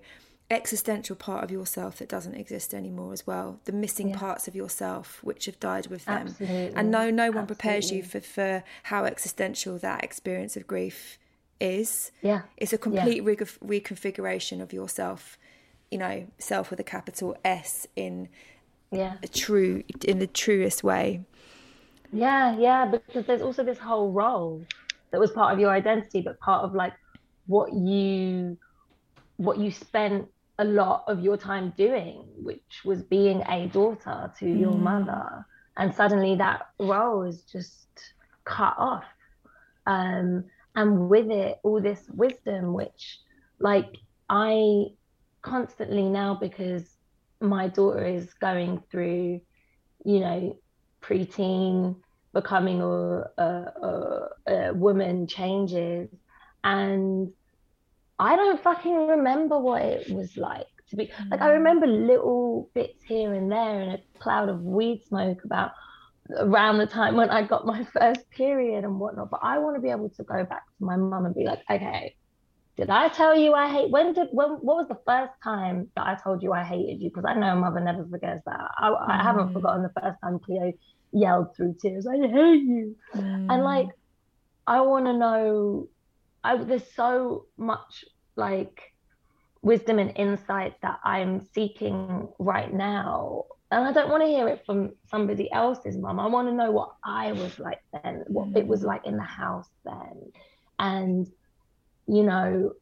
[0.53, 3.61] existential part of yourself that doesn't exist anymore as well.
[3.65, 4.19] The missing yeah.
[4.19, 6.29] parts of yourself which have died with them.
[6.29, 6.73] Absolutely.
[6.75, 7.47] And no, no one Absolutely.
[7.47, 11.19] prepares you for, for how existential that experience of grief
[11.61, 12.11] is.
[12.23, 12.43] Yeah.
[12.57, 13.35] It's a complete yeah.
[13.61, 15.39] re- reconfiguration of yourself,
[15.91, 18.29] you know, self with a capital S in
[18.93, 21.23] yeah a true in the truest way
[22.13, 24.63] yeah yeah because there's also this whole role
[25.11, 26.93] that was part of your identity but part of like
[27.47, 28.57] what you
[29.39, 34.45] what you spent a lot of your time doing which was being a daughter to
[34.45, 34.61] mm.
[34.61, 35.45] your mother
[35.77, 37.87] and suddenly that role is just
[38.45, 39.05] cut off
[39.87, 43.19] um, and with it all this wisdom which
[43.59, 43.97] like
[44.29, 44.85] i
[45.43, 46.97] constantly now because
[47.43, 49.41] my daughter is going through,
[50.05, 50.57] you know,
[51.03, 51.97] preteen,
[52.33, 56.09] becoming a, a, a, a woman changes.
[56.65, 57.33] And
[58.23, 61.55] I don't fucking remember what it was like to be like I mm.
[61.55, 65.73] remember little bits here and there in a cloud of weed smoke about
[66.39, 69.31] around the time when I got my first period and whatnot.
[69.31, 71.63] But I want to be able to go back to my mum and be like,
[71.69, 72.15] okay,
[72.77, 73.91] did I tell you I hate?
[73.91, 74.51] When did when?
[74.51, 77.11] What was the first time that I told you I hated you?
[77.11, 78.71] Because I know mother never forgets that.
[78.79, 79.11] I, mm.
[79.11, 79.53] I haven't mm.
[79.53, 80.73] forgotten the first time Cleo
[81.13, 83.53] yelled through tears, "I hate you," mm.
[83.53, 83.89] and like
[84.67, 85.89] I want to know.
[86.45, 88.05] I there's so much
[88.37, 88.93] like
[89.63, 93.45] wisdom and insight that I'm seeking right now.
[93.71, 96.21] And I don't want to hear it from somebody else's mum.
[96.21, 98.87] I want to know what I was like then, what it was mm.
[98.87, 100.33] like in the house then.
[100.79, 101.27] And
[102.07, 102.73] you know,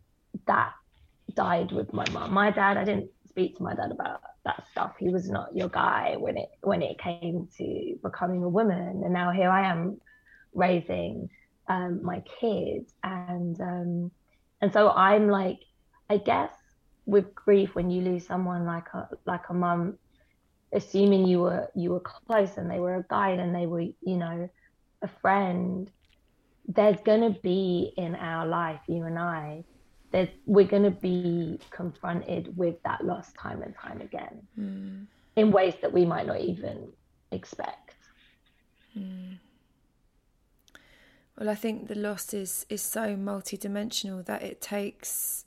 [0.47, 0.73] that
[1.35, 2.33] died with my mom.
[2.33, 4.95] My dad, I didn't speak to my dad about that stuff.
[4.99, 9.03] He was not your guy when it when it came to becoming a woman.
[9.05, 10.01] And now here I am
[10.55, 11.29] raising
[11.69, 14.11] um, my kids, and um,
[14.61, 15.61] and so I'm like,
[16.09, 16.53] I guess
[17.07, 19.99] with grief, when you lose someone like a like a mum,
[20.73, 24.17] assuming you were you were close and they were a guide and they were you
[24.17, 24.49] know
[25.03, 25.91] a friend
[26.75, 29.65] there's going to be in our life, you and I,
[30.13, 35.07] that we're going to be confronted with that loss time and time again mm.
[35.37, 36.89] in ways that we might not even
[37.33, 37.95] expect.
[38.97, 39.39] Mm.
[41.41, 45.47] Well, I think the loss is is so multidimensional that it takes,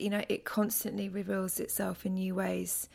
[0.00, 2.88] you know, it constantly reveals itself in new ways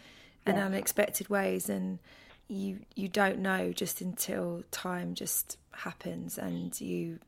[0.47, 0.65] and yeah.
[0.65, 1.99] unexpected ways, and
[2.47, 7.19] you you don't know just until time just happens and you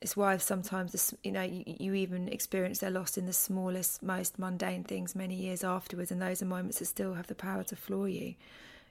[0.00, 4.38] it's why sometimes you know you, you even experience their loss in the smallest most
[4.38, 7.76] mundane things many years afterwards and those are moments that still have the power to
[7.76, 8.34] floor you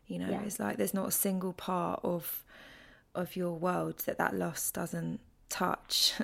[0.08, 0.42] you know yeah.
[0.44, 2.46] it's like there's not a single part of
[3.14, 5.20] of your world that that loss doesn't
[5.50, 6.14] touch.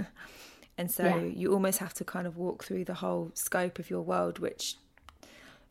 [0.78, 1.17] And so yeah.
[1.17, 4.76] you almost have to kind of walk through the whole scope of your world which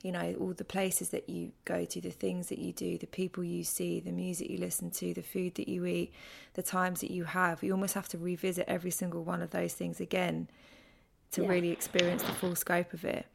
[0.02, 3.06] you know all the places that you go to the things that you do the
[3.06, 6.12] people you see the music you listen to the food that you eat
[6.54, 7.62] the times that you have.
[7.62, 10.48] You almost have to revisit every single one of those things again
[11.32, 11.48] to yeah.
[11.48, 13.26] really experience the full scope of it.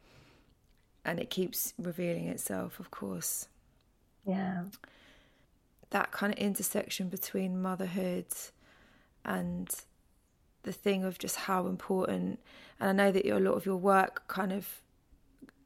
[1.04, 3.48] And it keeps revealing itself of course.
[4.26, 4.64] Yeah
[5.92, 8.26] that kind of intersection between motherhood
[9.24, 9.74] and
[10.64, 12.40] the thing of just how important
[12.80, 14.82] and I know that a lot of your work kind of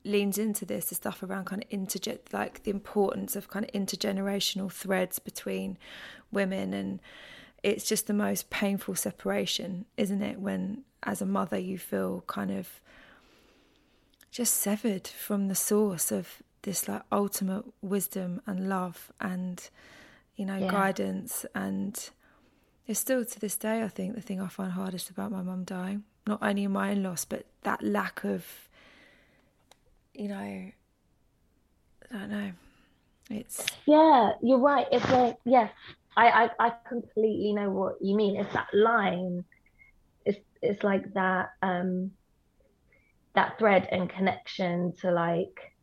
[0.04, 3.72] leans into this the stuff around kind of interge like the importance of kind of
[3.72, 5.78] intergenerational threads between
[6.30, 7.00] women and
[7.62, 12.50] it's just the most painful separation isn't it when as a mother you feel kind
[12.50, 12.80] of
[14.30, 19.70] just severed from the source of this like ultimate wisdom and love and
[20.36, 20.70] you know yeah.
[20.70, 22.10] guidance and
[22.86, 25.64] it's still to this day i think the thing i find hardest about my mum
[25.64, 28.66] dying not only in my own loss but that lack of
[30.16, 30.72] you know, I
[32.10, 32.52] don't know.
[33.30, 34.86] It's yeah, you're right.
[34.90, 35.68] It's like yeah,
[36.16, 38.36] I, I I completely know what you mean.
[38.36, 39.44] It's that line.
[40.24, 42.12] It's it's like that um
[43.34, 45.75] that thread and connection to like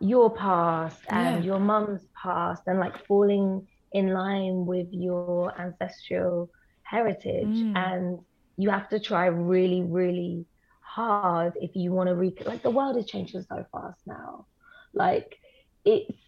[0.00, 1.52] your past and yeah.
[1.52, 6.50] your mum's past and like falling in line with your ancestral
[6.82, 7.76] heritage mm.
[7.76, 8.18] and
[8.56, 10.44] you have to try really really
[10.80, 14.46] hard if you want to re like the world is changing so fast now
[14.92, 15.38] like
[15.84, 16.18] it's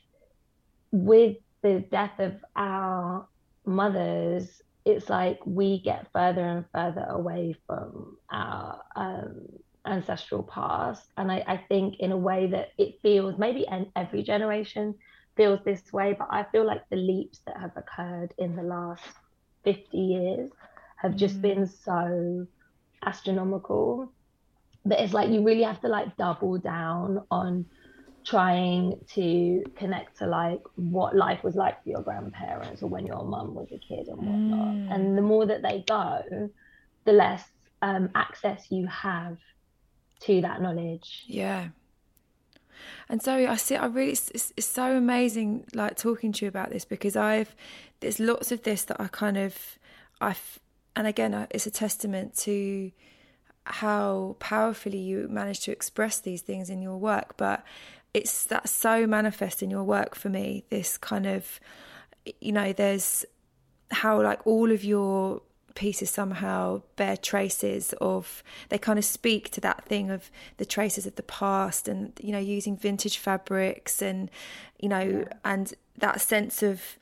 [0.90, 3.26] with the death of our
[3.66, 9.46] mothers it's like we get further and further away from our um,
[9.88, 14.22] ancestral past and I, I think in a way that it feels maybe and every
[14.22, 14.94] generation
[15.36, 19.04] feels this way but i feel like the leaps that have occurred in the last
[19.64, 20.50] 50 years
[20.96, 21.42] have just mm.
[21.42, 22.46] been so
[23.04, 24.12] astronomical
[24.84, 27.66] that it's like you really have to like double down on
[28.24, 33.24] trying to connect to like what life was like for your grandparents or when your
[33.24, 34.74] mum was a kid and whatnot.
[34.74, 34.94] Mm.
[34.94, 36.50] And the more that they go,
[37.04, 37.42] the less
[37.80, 39.38] um, access you have
[40.20, 41.24] to that knowledge.
[41.26, 41.68] Yeah.
[43.08, 46.70] And so I see, I really, it's, it's so amazing, like talking to you about
[46.70, 47.54] this because I've,
[48.00, 49.78] there's lots of this that I kind of,
[50.20, 50.58] I've,
[50.94, 52.92] and again, it's a testament to
[53.70, 57.62] how powerfully you manage to express these things in your work but
[58.14, 61.60] it's that's so manifest in your work for me this kind of
[62.40, 63.24] you know there's
[63.90, 65.42] how like all of your
[65.74, 71.06] pieces somehow bear traces of they kind of speak to that thing of the traces
[71.06, 74.30] of the past and you know using vintage fabrics and
[74.78, 75.32] you know yeah.
[75.44, 76.98] and that sense of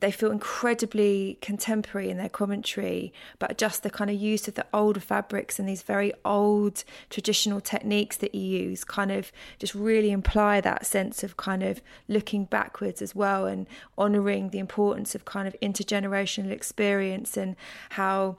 [0.00, 4.66] they feel incredibly contemporary in their commentary, but just the kind of use of the
[4.72, 10.10] older fabrics and these very old traditional techniques that you use kind of just really
[10.10, 15.24] imply that sense of kind of looking backwards as well and honoring the importance of
[15.24, 17.56] kind of intergenerational experience and
[17.90, 18.36] how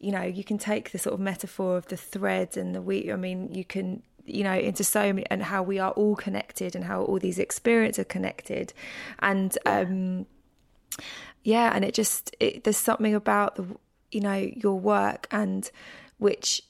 [0.00, 3.10] you know you can take the sort of metaphor of the thread and the wheat
[3.10, 6.76] i mean you can you know into so many and how we are all connected
[6.76, 8.72] and how all these experiences are connected.
[9.20, 10.26] And um
[11.42, 13.66] yeah, and it just it, there's something about the
[14.10, 15.70] you know your work and
[16.18, 16.62] which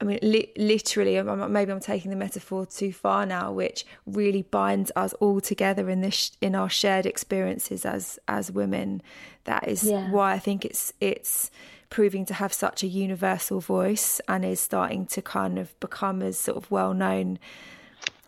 [0.00, 4.92] I mean, li- literally, maybe I'm taking the metaphor too far now, which really binds
[4.96, 9.02] us all together in this in our shared experiences as as women.
[9.44, 10.10] That is yeah.
[10.10, 11.50] why I think it's it's
[11.90, 16.38] proving to have such a universal voice and is starting to kind of become as
[16.38, 17.38] sort of well known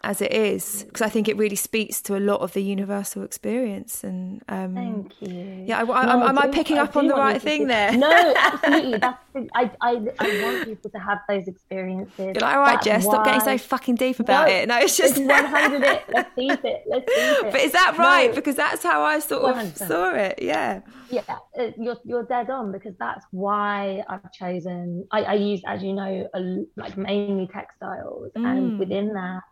[0.07, 3.25] as it is because I think it really speaks to a lot of the universal
[3.25, 4.05] experience.
[4.05, 5.65] And um, thank you.
[5.67, 7.91] Yeah, I, I, no, am I, I picking up on the right thing there?
[7.97, 8.99] No, absolutely.
[8.99, 9.91] That's the, I, I,
[10.21, 12.19] I want people to have those experiences.
[12.19, 13.15] You're like, all right, That's Jess, why...
[13.15, 14.69] stop getting so fucking deep about no, it.
[14.69, 16.05] No, it's just 100 it.
[16.15, 16.85] Let's deep it.
[16.87, 17.53] Let's deep it.
[17.53, 18.31] But is that right?
[18.31, 19.63] No, because that's how I sort 100%.
[19.65, 20.39] of saw it.
[20.41, 20.83] Yeah.
[21.11, 25.07] Yeah, uh, you're you're dead on because that's why I've chosen.
[25.13, 28.45] I, I use, as you know, a, like mainly textiles, mm.
[28.45, 29.43] and within that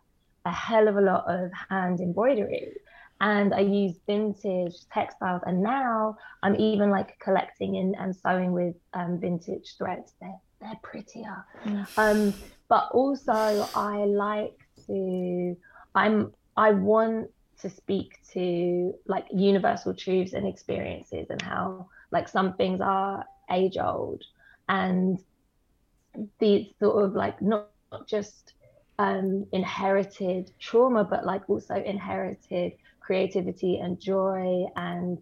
[0.45, 2.73] a hell of a lot of hand embroidery
[3.21, 5.41] and I use vintage textiles.
[5.45, 10.13] And now I'm even like collecting and, and sewing with um, vintage threads.
[10.19, 11.45] They're they're prettier.
[11.63, 11.87] Mm.
[11.97, 12.33] Um,
[12.67, 15.55] but also I like to
[15.93, 17.29] I'm I want
[17.61, 23.77] to speak to like universal truths and experiences and how like some things are age
[23.77, 24.23] old
[24.67, 25.19] and
[26.39, 27.69] these sort of like not
[28.07, 28.53] just
[28.97, 35.17] um, inherited trauma, but like also inherited creativity and joy and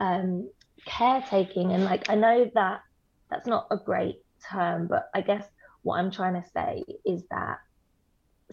[0.00, 0.48] um,
[0.84, 1.72] caretaking.
[1.72, 2.82] And like, I know that
[3.30, 5.44] that's not a great term, but I guess
[5.82, 7.58] what I'm trying to say is that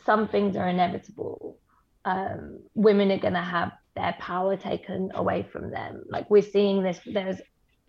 [0.05, 1.57] some things are inevitable.
[2.05, 6.03] Um, women are going to have their power taken away from them.
[6.09, 7.39] Like we're seeing this, there's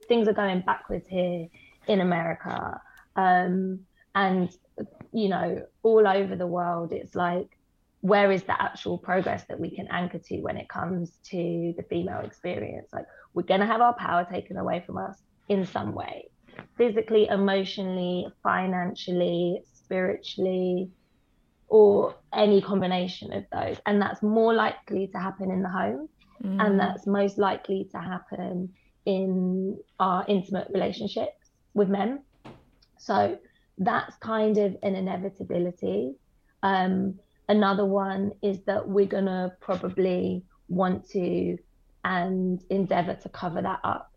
[0.07, 1.49] things are going backwards here
[1.89, 2.81] in America.
[3.17, 3.81] Um,
[4.15, 4.51] and,
[5.15, 7.57] you know, all over the world, it's like,
[8.01, 11.85] where is the actual progress that we can anchor to when it comes to the
[11.89, 12.89] female experience?
[12.93, 16.29] Like, we're going to have our power taken away from us in some way
[16.77, 20.91] physically, emotionally, financially, spiritually,
[21.69, 23.77] or any combination of those.
[23.87, 26.09] And that's more likely to happen in the home.
[26.43, 26.65] Mm.
[26.65, 28.73] And that's most likely to happen
[29.07, 32.23] in our intimate relationships with men.
[32.99, 33.39] So
[33.79, 36.15] that's kind of an inevitability.
[36.63, 37.19] Um,
[37.49, 41.59] another one is that we're going to probably want to
[42.05, 44.13] and endeavor to cover that up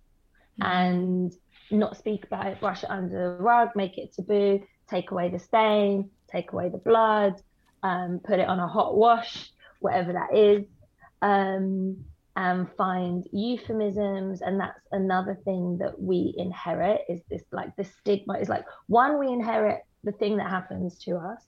[0.61, 0.65] mm.
[0.65, 1.33] and
[1.71, 5.39] not speak about it, brush it under the rug, make it taboo, take away the
[5.39, 7.41] stain, take away the blood,
[7.83, 9.49] um, put it on a hot wash,
[9.79, 10.65] whatever that is,
[11.21, 12.05] um,
[12.37, 14.41] and find euphemisms.
[14.43, 19.19] And that's another thing that we inherit is this like the stigma is like one,
[19.19, 21.41] we inherit the thing that happens to us,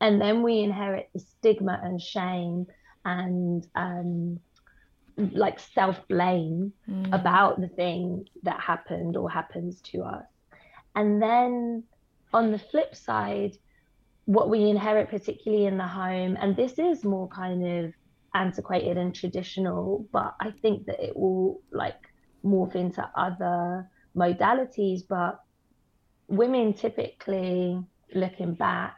[0.00, 2.66] and then we inherit the stigma and shame
[3.04, 4.40] and um,
[5.16, 7.14] like self blame mm.
[7.14, 10.26] about the thing that happened or happens to us.
[10.96, 11.84] And then
[12.32, 13.56] on the flip side,
[14.24, 17.94] what we inherit, particularly in the home, and this is more kind of
[18.34, 22.00] antiquated and traditional, but I think that it will like
[22.44, 25.02] morph into other modalities.
[25.08, 25.40] But
[26.28, 27.80] women typically,
[28.14, 28.96] looking back,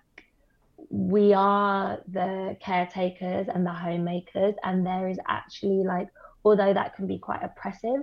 [0.88, 6.08] we are the caretakers and the homemakers, and there is actually like,
[6.44, 8.02] although that can be quite oppressive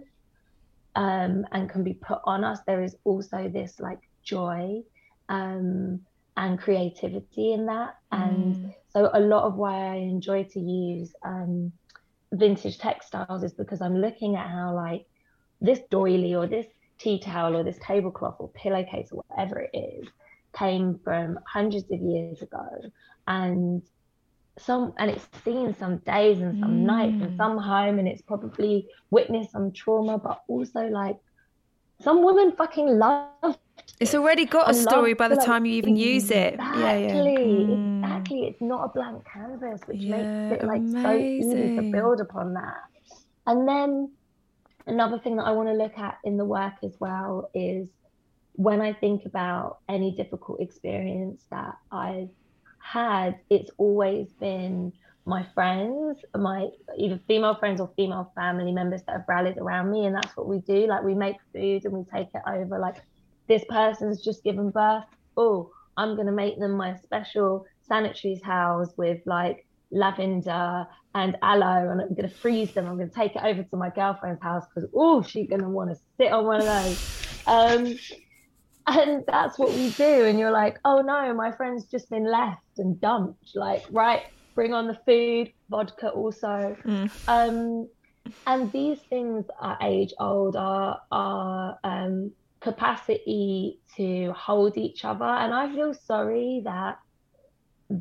[0.96, 4.82] um, and can be put on us, there is also this like joy
[5.30, 6.02] um,
[6.38, 7.98] and creativity in that.
[8.12, 8.74] Mm.
[8.96, 11.72] So, a lot of why I enjoy to use um,
[12.32, 15.06] vintage textiles is because I'm looking at how like
[15.62, 16.68] this doily or this
[17.00, 20.08] tea towel or this tablecloth or pillowcase or whatever it is
[20.54, 22.68] came from hundreds of years ago
[23.28, 23.82] and
[24.58, 26.82] some and it's seen some days and some mm.
[26.82, 31.18] nights and some home and it's probably witnessed some trauma but also like
[32.00, 33.58] some women fucking love
[34.00, 36.98] it's already got a story by the like, time you even use it exactly yeah,
[36.98, 37.14] yeah.
[37.14, 37.93] Mm.
[38.24, 41.02] Exactly it's not a blank canvas which yeah, makes it like amazing.
[41.02, 42.82] so easy to build upon that
[43.48, 44.12] and then
[44.88, 47.88] another thing that i want to look at in the work as well is
[48.54, 52.30] when I think about any difficult experience that I've
[52.80, 54.94] had, it's always been
[55.26, 56.68] my friends, my
[56.98, 60.06] either female friends or female family members that have rallied around me.
[60.06, 60.86] And that's what we do.
[60.88, 62.78] Like we make food and we take it over.
[62.78, 62.98] Like
[63.48, 65.06] this person's just given birth.
[65.36, 71.92] Oh, I'm going to make them my special sanitary's house with like lavender and aloe
[71.92, 72.88] and I'm going to freeze them.
[72.88, 75.70] I'm going to take it over to my girlfriend's house because, oh, she's going to
[75.70, 77.44] want to sit on one of those.
[77.46, 77.96] Um,
[78.88, 82.62] and that's what we do and you're like oh no my friend's just been left
[82.78, 84.24] and dumped like right
[84.56, 87.12] bring on the food vodka also mm.
[87.28, 87.88] um
[88.48, 95.54] and these things are age old our our um capacity to hold each other and
[95.54, 96.98] i feel sorry that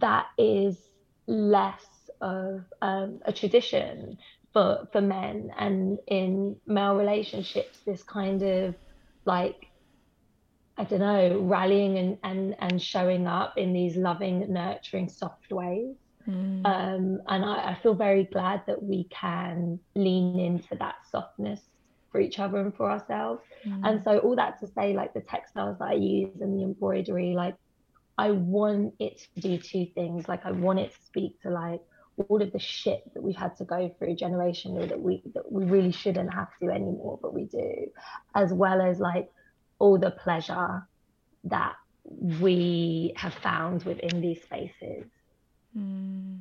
[0.01, 0.76] that is
[1.26, 1.84] less
[2.20, 4.18] of um, a tradition
[4.53, 8.74] for for men and in male relationships this kind of
[9.24, 9.68] like
[10.78, 15.97] I don't know, rallying and, and, and showing up in these loving, nurturing, soft ways.
[16.26, 16.64] Mm.
[16.64, 21.61] Um, and I, I, feel very glad that we can lean into that softness
[22.11, 23.43] for each other and for ourselves.
[23.66, 23.80] Mm.
[23.84, 27.34] And so, all that to say, like the textiles that I use and the embroidery,
[27.34, 27.57] like
[28.18, 30.28] I want it to do two things.
[30.28, 31.80] Like, I want it to speak to like
[32.16, 35.64] all of the shit that we've had to go through generationally that we that we
[35.64, 37.90] really shouldn't have to anymore, but we do,
[38.34, 39.30] as well as like
[39.78, 40.86] all the pleasure
[41.44, 41.74] that
[42.40, 45.06] we have found within these spaces.
[45.76, 46.40] Mm.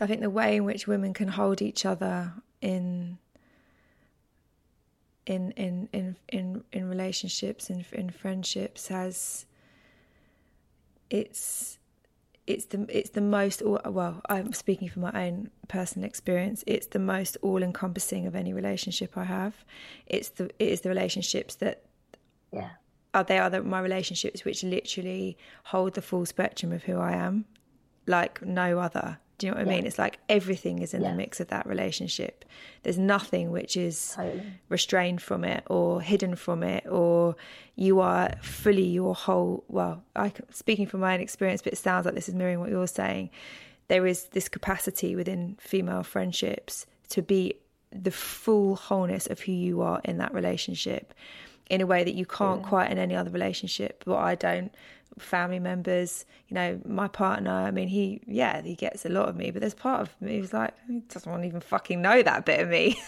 [0.00, 3.18] I think the way in which women can hold each other in
[5.26, 9.46] in in in in, in relationships and in, in friendships has
[11.10, 11.78] it's
[12.46, 16.98] it's the it's the most well I'm speaking from my own personal experience it's the
[16.98, 19.64] most all encompassing of any relationship I have.
[20.06, 21.84] It's the it is the relationships that
[22.52, 22.70] yeah.
[23.14, 27.12] are they are the, my relationships which literally hold the full spectrum of who I
[27.12, 27.46] am
[28.06, 29.86] like no other do you know what I mean?
[29.86, 32.44] It's like everything is in the mix of that relationship.
[32.82, 34.42] There's nothing which is totally.
[34.70, 37.36] restrained from it or hidden from it, or
[37.74, 39.64] you are fully your whole.
[39.68, 42.70] Well, I speaking from my own experience, but it sounds like this is mirroring what
[42.70, 43.30] you're saying.
[43.88, 47.54] There is this capacity within female friendships to be
[47.92, 51.12] the full wholeness of who you are in that relationship
[51.68, 52.68] in a way that you can't yeah.
[52.68, 54.02] quite in any other relationship.
[54.06, 54.74] But I don't
[55.18, 59.36] family members, you know, my partner, I mean, he, yeah, he gets a lot of
[59.36, 62.22] me, but there's part of me who's like, he doesn't want to even fucking know
[62.22, 63.00] that bit of me.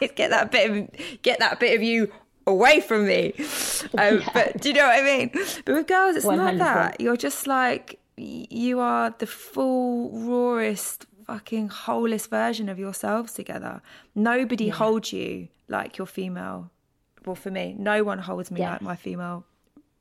[0.14, 2.12] get that bit of, get that bit of you
[2.46, 3.34] away from me.
[3.98, 4.30] Um, yeah.
[4.32, 5.30] But do you know what I mean?
[5.64, 6.36] But with girls, it's 100%.
[6.36, 7.00] not that.
[7.00, 13.82] You're just like, you are the full, rawest, fucking wholest version of yourselves together.
[14.14, 14.72] Nobody yeah.
[14.72, 16.70] holds you like your female.
[17.24, 18.72] Well, for me, no one holds me yes.
[18.72, 19.44] like my female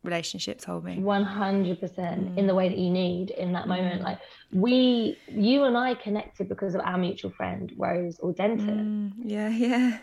[0.05, 2.37] relationships hold me 100% mm.
[2.37, 4.05] in the way that you need in that moment mm.
[4.05, 4.19] like
[4.51, 9.23] we you and i connected because of our mutual friend rose or denton mm.
[9.25, 9.99] yeah yeah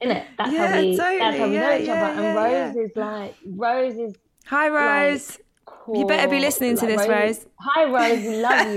[0.00, 1.18] in it that's yeah, how we totally.
[1.18, 4.14] that's how we yeah, know each yeah, other and rose is like rose is
[4.44, 5.98] hi rose like, cool.
[5.98, 7.46] you better be listening to this rose, rose.
[7.60, 8.68] hi rose we love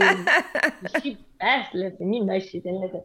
[0.94, 3.02] you she best listen you know she didn't listen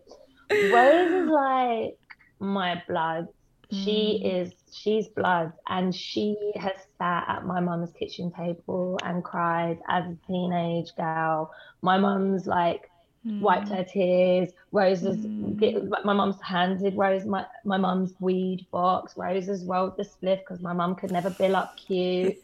[0.72, 1.98] rose is like
[2.38, 3.26] my blood
[3.72, 4.42] she mm.
[4.42, 10.04] is she's blood and she has sat at my mum's kitchen table and cried as
[10.04, 11.50] a teenage girl
[11.80, 12.90] my mum's like
[13.26, 13.40] mm.
[13.40, 15.58] wiped her tears roses mm.
[15.58, 20.60] get, my mum's handed rose my, my mum's weed box roses rolled the spliff because
[20.60, 22.36] my mum could never bill up cute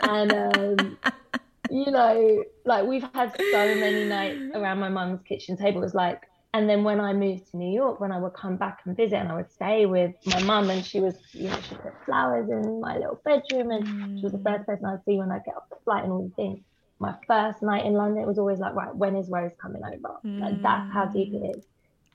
[0.00, 0.98] and um,
[1.70, 5.94] you know like we've had so many nights around my mum's kitchen table it was
[5.94, 6.22] like
[6.54, 9.16] and then when I moved to New York, when I would come back and visit,
[9.16, 12.48] and I would stay with my mum, and she was, you know, she put flowers
[12.48, 14.16] in my little bedroom, and mm.
[14.18, 16.22] she was the first person I'd see when I get off the flight and all
[16.22, 16.60] the things.
[16.98, 20.16] My first night in London, it was always like, right, when is Rose coming over?
[20.24, 20.40] Mm.
[20.40, 21.64] Like that's how deep it is.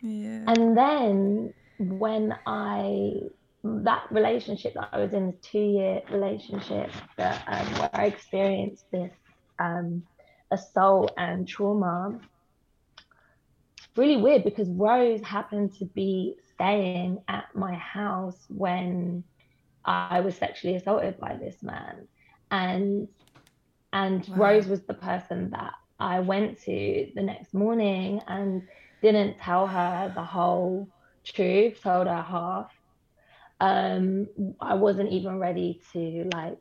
[0.02, 0.44] Yeah.
[0.48, 3.22] And then when I
[3.64, 8.90] that relationship that I was in, this two year relationship that um, where I experienced
[8.92, 9.12] this
[9.60, 10.04] um,
[10.52, 12.20] assault and trauma
[13.96, 19.24] really weird because Rose happened to be staying at my house when
[19.84, 22.08] I was sexually assaulted by this man.
[22.50, 23.08] And
[23.94, 24.36] and wow.
[24.38, 28.64] Rose was the person that I went to the next morning and
[29.02, 30.88] didn't tell her the whole
[31.26, 32.72] truth, told her half.
[33.60, 34.28] Um,
[34.60, 36.58] I wasn't even ready to like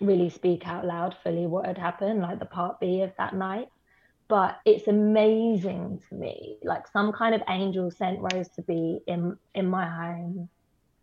[0.00, 3.68] really speak out loud fully what had happened, like the part B of that night
[4.28, 6.56] but it's amazing to me.
[6.62, 10.48] Like some kind of angel sent rose to be in in my home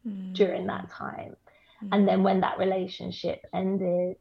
[0.07, 0.33] mm.
[0.33, 1.35] during that time.
[1.83, 1.89] Mm.
[1.91, 4.15] and then when that relationship ended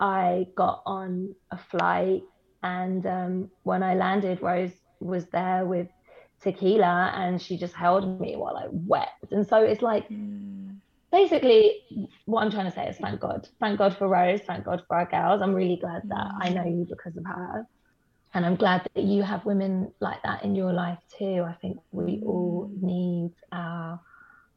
[0.00, 2.22] i got on a flight
[2.62, 5.88] and um, when i landed rose was there with
[6.40, 9.32] tequila and she just held me while i wept.
[9.32, 10.76] And so it's like mm.
[11.10, 11.82] basically
[12.26, 13.48] what i'm trying to say is thank god.
[13.60, 14.40] Thank god for rose.
[14.46, 15.40] Thank god for our girls.
[15.42, 17.66] I'm really glad that i know you because of her
[18.34, 21.44] and I'm glad that you have women like that in your life too.
[21.48, 22.82] I think we all mm.
[22.82, 24.00] need our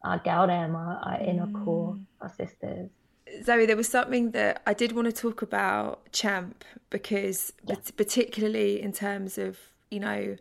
[0.04, 2.06] our gal them, our, our inner core, mm.
[2.22, 2.90] our sisters.
[3.44, 7.76] Zoe, there was something that I did want to talk about Champ because, yeah.
[7.96, 9.58] particularly in terms of
[9.92, 10.38] you know,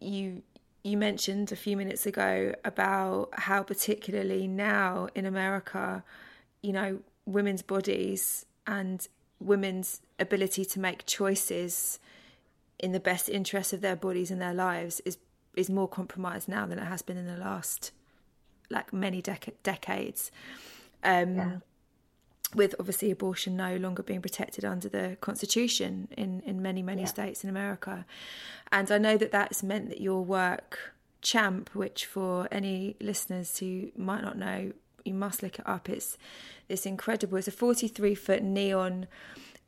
[0.00, 0.42] you
[0.82, 6.04] you mentioned a few minutes ago about how particularly now in America,
[6.62, 9.08] you know, women's bodies and
[9.40, 11.98] women's ability to make choices
[12.84, 15.16] in the best interest of their bodies and their lives is
[15.56, 17.92] is more compromised now than it has been in the last
[18.68, 20.30] like many dec- decades.
[21.02, 21.56] Um, yeah.
[22.54, 27.08] With obviously abortion no longer being protected under the Constitution in, in many, many yeah.
[27.08, 28.04] states in America.
[28.70, 33.90] And I know that that's meant that your work, CHAMP, which for any listeners who
[33.96, 34.72] might not know,
[35.04, 35.88] you must look it up.
[35.88, 36.16] It's
[36.68, 39.08] this incredible, it's a 43 foot neon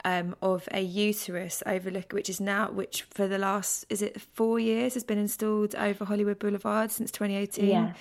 [0.05, 4.59] um, of a uterus overlook, which is now, which for the last, is it four
[4.59, 7.69] years, has been installed over Hollywood Boulevard since 2018.
[7.69, 7.93] Yeah.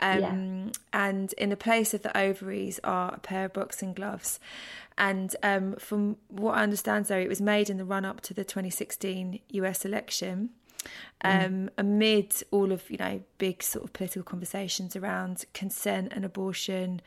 [0.00, 0.70] Um, yeah.
[0.92, 4.40] And in the place of the ovaries are a pair of boxing gloves.
[4.98, 8.34] And um, from what I understand, though, it was made in the run up to
[8.34, 10.50] the 2016 US election.
[11.24, 11.46] Mm.
[11.46, 17.00] Um, amid all of you know big sort of political conversations around consent and abortion,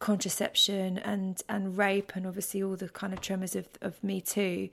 [0.00, 4.68] contraception and and rape and obviously all the kind of tremors of of Me Too.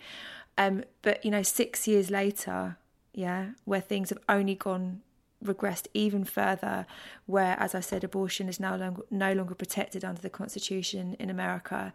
[0.58, 2.78] Um, but you know, six years later,
[3.14, 5.02] yeah, where things have only gone
[5.44, 6.86] regressed even further,
[7.26, 11.30] where, as I said, abortion is now long, no longer protected under the Constitution in
[11.30, 11.94] America.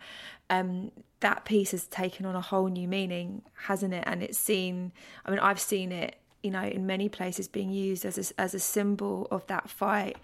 [0.48, 4.04] Um, that piece has taken on a whole new meaning, hasn't it?
[4.06, 4.92] And it's seen.
[5.26, 8.54] I mean, I've seen it, you know, in many places being used as a, as
[8.54, 10.18] a symbol of that fight.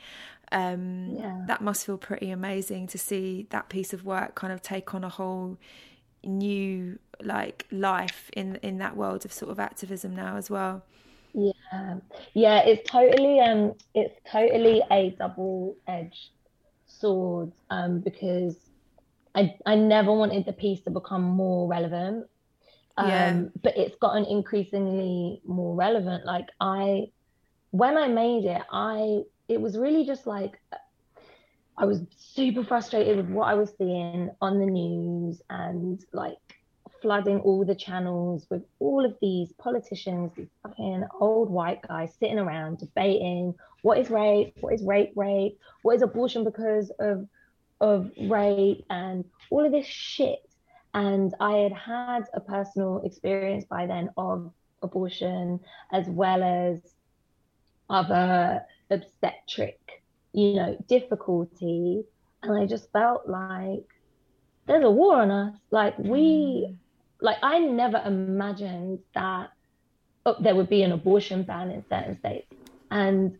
[0.52, 1.42] Um, yeah.
[1.46, 5.04] That must feel pretty amazing to see that piece of work kind of take on
[5.04, 5.58] a whole
[6.24, 10.84] new like life in in that world of sort of activism now as well.
[11.34, 11.96] Yeah,
[12.34, 16.30] yeah, it's totally um, it's totally a double edged
[16.86, 18.56] sword um, because
[19.34, 22.26] I I never wanted the piece to become more relevant.
[22.96, 23.42] Um, yeah.
[23.62, 26.26] but it's gotten increasingly more relevant.
[26.26, 27.12] Like I,
[27.70, 30.60] when I made it, I it was really just like
[31.76, 36.36] I was super frustrated with what I was seeing on the news and like
[37.00, 42.38] flooding all the channels with all of these politicians, these fucking old white guys sitting
[42.38, 47.26] around debating what is rape, what is rape rape, what is abortion because of
[47.80, 50.40] of rape and all of this shit.
[50.94, 55.60] And I had had a personal experience by then of abortion
[55.92, 56.80] as well as
[57.88, 62.04] other obstetric, you know, difficulty.
[62.42, 63.86] And I just felt like
[64.66, 65.54] there's a war on us.
[65.70, 66.76] Like we, mm.
[67.20, 69.50] like I never imagined that
[70.26, 72.54] oh, there would be an abortion ban in certain states.
[72.90, 73.38] And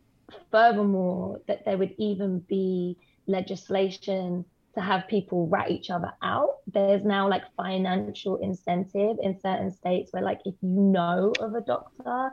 [0.51, 2.97] furthermore, that there would even be
[3.27, 4.45] legislation
[4.75, 6.59] to have people rat each other out.
[6.67, 11.61] There's now like financial incentive in certain states where like if you know of a
[11.61, 12.31] doctor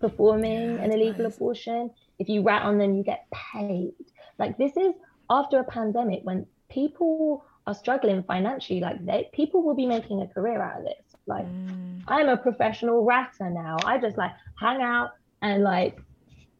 [0.00, 1.36] performing yeah, an illegal nice.
[1.36, 3.92] abortion, if you rat on them, you get paid.
[4.38, 4.94] Like this is
[5.30, 8.80] after a pandemic when people are struggling financially.
[8.80, 11.04] Like they, people will be making a career out of this.
[11.26, 12.02] Like mm.
[12.08, 13.76] I'm a professional ratter now.
[13.84, 15.10] I just like hang out
[15.42, 15.98] and like,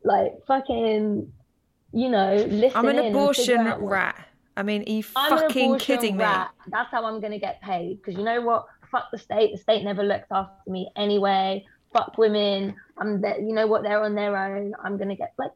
[0.05, 1.33] like fucking,
[1.93, 2.79] you know, listen.
[2.79, 4.27] I'm an abortion rat.
[4.57, 6.51] I mean, are you I'm fucking kidding rat.
[6.67, 6.73] me?
[6.73, 8.01] That's how I'm gonna get paid.
[8.03, 8.67] Because you know what?
[8.91, 9.53] Fuck the state.
[9.53, 12.75] The state never looked after me anyway fuck women.
[12.97, 14.75] I'm that you know what they're on their own.
[14.83, 15.53] I'm gonna get like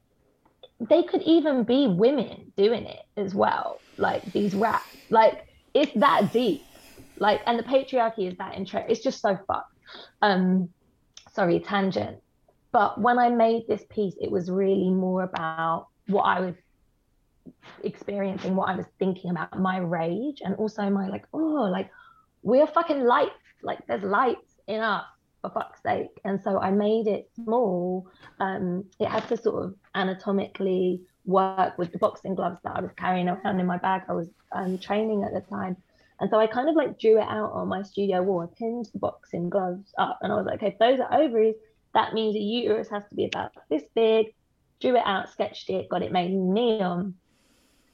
[0.80, 3.80] they could even be women doing it as well.
[3.98, 4.84] Like these rats.
[5.10, 6.62] Like it's that deep.
[7.18, 8.84] Like and the patriarchy is that intro.
[8.88, 9.74] It's just so fucked.
[10.20, 10.68] Um
[11.32, 12.18] sorry, tangent.
[12.72, 16.54] But when I made this piece, it was really more about what I was
[17.84, 21.90] experiencing, what I was thinking about, my rage, and also my like, oh, like
[22.42, 23.32] we're fucking lights.
[23.62, 25.04] Like there's lights in us
[25.42, 26.20] for fuck's sake.
[26.24, 28.06] And so I made it small.
[28.40, 32.92] Um, it had to sort of anatomically work with the boxing gloves that I was
[32.96, 34.02] carrying around in my bag.
[34.08, 35.76] I was um, training at the time.
[36.20, 38.42] And so I kind of like drew it out on my studio wall.
[38.42, 41.56] I pinned the boxing gloves up and I was like, okay, those are ovaries,
[41.94, 44.34] that means a uterus has to be about this big.
[44.80, 47.14] Drew it out, sketched it, got it made in neon,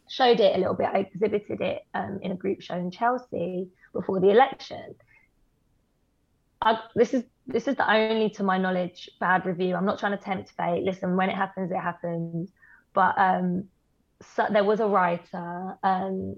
[0.08, 0.88] showed it a little bit.
[0.92, 4.94] I exhibited it um, in a group show in Chelsea before the election.
[6.62, 9.74] I, this is this is the only, to my knowledge, bad review.
[9.74, 10.84] I'm not trying to tempt fate.
[10.84, 12.50] Listen, when it happens, it happens.
[12.92, 13.64] But um,
[14.20, 16.36] so there was a writer, um,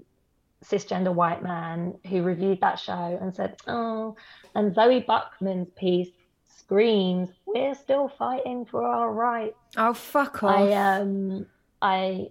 [0.63, 4.15] cisgender white man, who reviewed that show and said, "Oh,"
[4.55, 6.09] and Zoe Buckman's piece
[6.47, 10.55] screams, "We're still fighting for our rights." Oh, fuck off!
[10.55, 11.45] I um,
[11.81, 12.27] I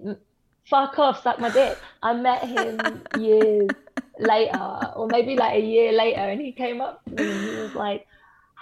[0.64, 1.76] fuck off, suck my dick.
[2.02, 3.68] I met him years
[4.18, 7.56] later, or maybe like a year later, and he came up to me and he
[7.56, 8.06] was like,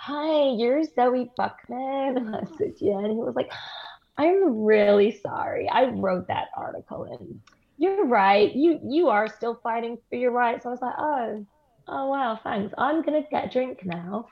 [0.01, 2.17] Hi, you're Zoe Buckman.
[2.17, 2.99] And I said, Yeah.
[2.99, 3.53] And he was like,
[4.17, 5.69] I'm really sorry.
[5.69, 7.41] I wrote that article and
[7.79, 8.55] you're right.
[8.55, 10.67] You you are still fighting for your rights.
[10.67, 11.45] I was like, Oh,
[11.89, 12.73] oh wow, thanks.
[12.79, 14.29] I'm gonna get a drink now.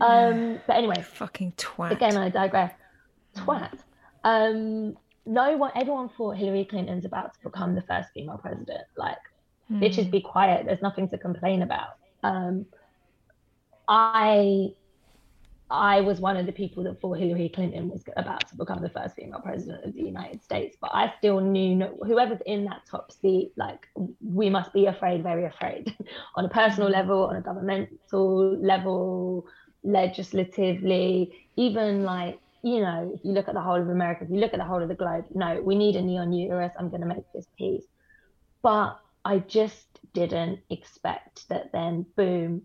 [0.00, 1.92] Um, but anyway, fucking twat.
[1.92, 2.74] Again, I digress.
[3.36, 3.78] Twat.
[4.24, 4.96] Um,
[5.26, 8.82] no one, everyone thought Hillary Clinton's about to become the first female president.
[8.96, 9.18] Like,
[9.70, 9.80] mm.
[9.80, 10.66] bitches, be quiet.
[10.66, 11.96] There's nothing to complain about.
[12.22, 12.66] Um,
[13.88, 14.74] I
[15.70, 18.90] I was one of the people that thought Hillary Clinton was about to become the
[18.90, 22.82] first female president of the United States, but I still knew no, whoever's in that
[22.90, 23.88] top seat, like
[24.22, 25.96] we must be afraid, very afraid,
[26.36, 26.98] on a personal mm-hmm.
[26.98, 29.46] level, on a governmental level,
[29.82, 34.38] legislatively, even like you know, if you look at the whole of America, if you
[34.38, 36.72] look at the whole of the globe, no, we need a neon uterus.
[36.78, 37.84] I'm going to make this peace,
[38.62, 41.72] but I just didn't expect that.
[41.72, 42.62] Then, boom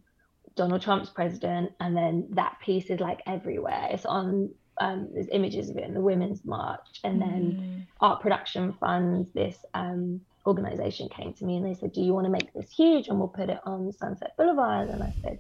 [0.60, 3.88] Donald Trump's president, and then that piece is like everywhere.
[3.92, 4.50] It's on
[4.82, 7.88] um, there's images of it in the Women's March, and then mm.
[8.02, 12.26] Art Production Funds, this um, organization came to me and they said, "Do you want
[12.26, 15.40] to make this huge and we'll put it on Sunset Boulevard?" And I said,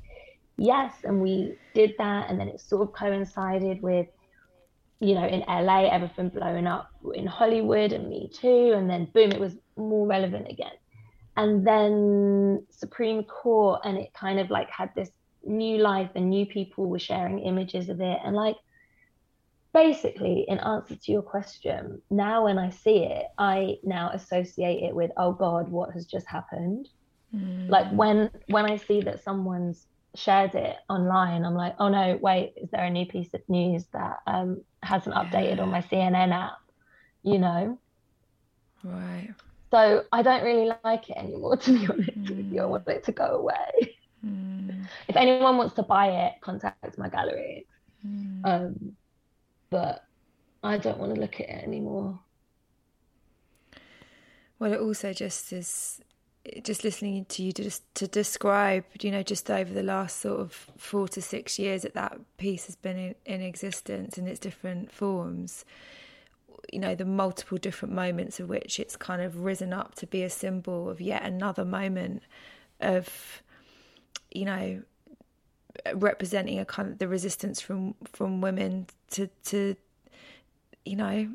[0.55, 4.07] "Yes," and we did that, and then it sort of coincided with,
[5.01, 9.33] you know, in LA, everything blowing up in Hollywood and Me Too, and then boom,
[9.33, 10.77] it was more relevant again
[11.39, 15.09] and then Supreme Court, and it kind of like had this
[15.45, 18.57] new life, and new people were sharing images of it, and like
[19.73, 24.93] basically, in answer to your question, now when I see it, I now associate it
[24.93, 26.89] with oh God, what has just happened?
[27.33, 27.69] Mm.
[27.69, 32.55] Like when when I see that someone's shared it online, I'm like, oh no, wait,
[32.57, 35.63] is there a new piece of news that um, hasn't updated yeah.
[35.63, 36.57] on my CNN app?
[37.23, 37.79] You know?
[38.83, 39.33] Right.
[39.71, 42.37] So I don't really like it anymore, to be honest mm.
[42.37, 42.61] with you.
[42.61, 43.95] I want it to go away.
[44.25, 44.85] Mm.
[45.07, 47.67] If anyone wants to buy it, contact my gallery.
[48.05, 48.41] Mm.
[48.43, 48.95] Um,
[49.69, 50.05] but
[50.63, 52.19] I don't want to look at it anymore.
[54.57, 56.01] Well, it also just is
[56.63, 60.39] just listening to you to just to describe, you know, just over the last sort
[60.39, 64.39] of four to six years that that piece has been in, in existence in its
[64.39, 65.63] different forms
[66.71, 70.23] you know the multiple different moments of which it's kind of risen up to be
[70.23, 72.23] a symbol of yet another moment
[72.79, 73.41] of
[74.31, 74.81] you know
[75.93, 79.75] representing a kind of the resistance from from women to to
[80.85, 81.29] you know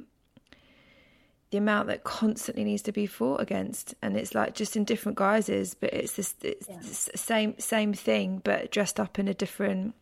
[1.50, 3.94] the amount that constantly needs to be fought against.
[4.02, 6.80] And it's like just in different guises but it's this it's yeah.
[7.14, 9.94] same same thing but dressed up in a different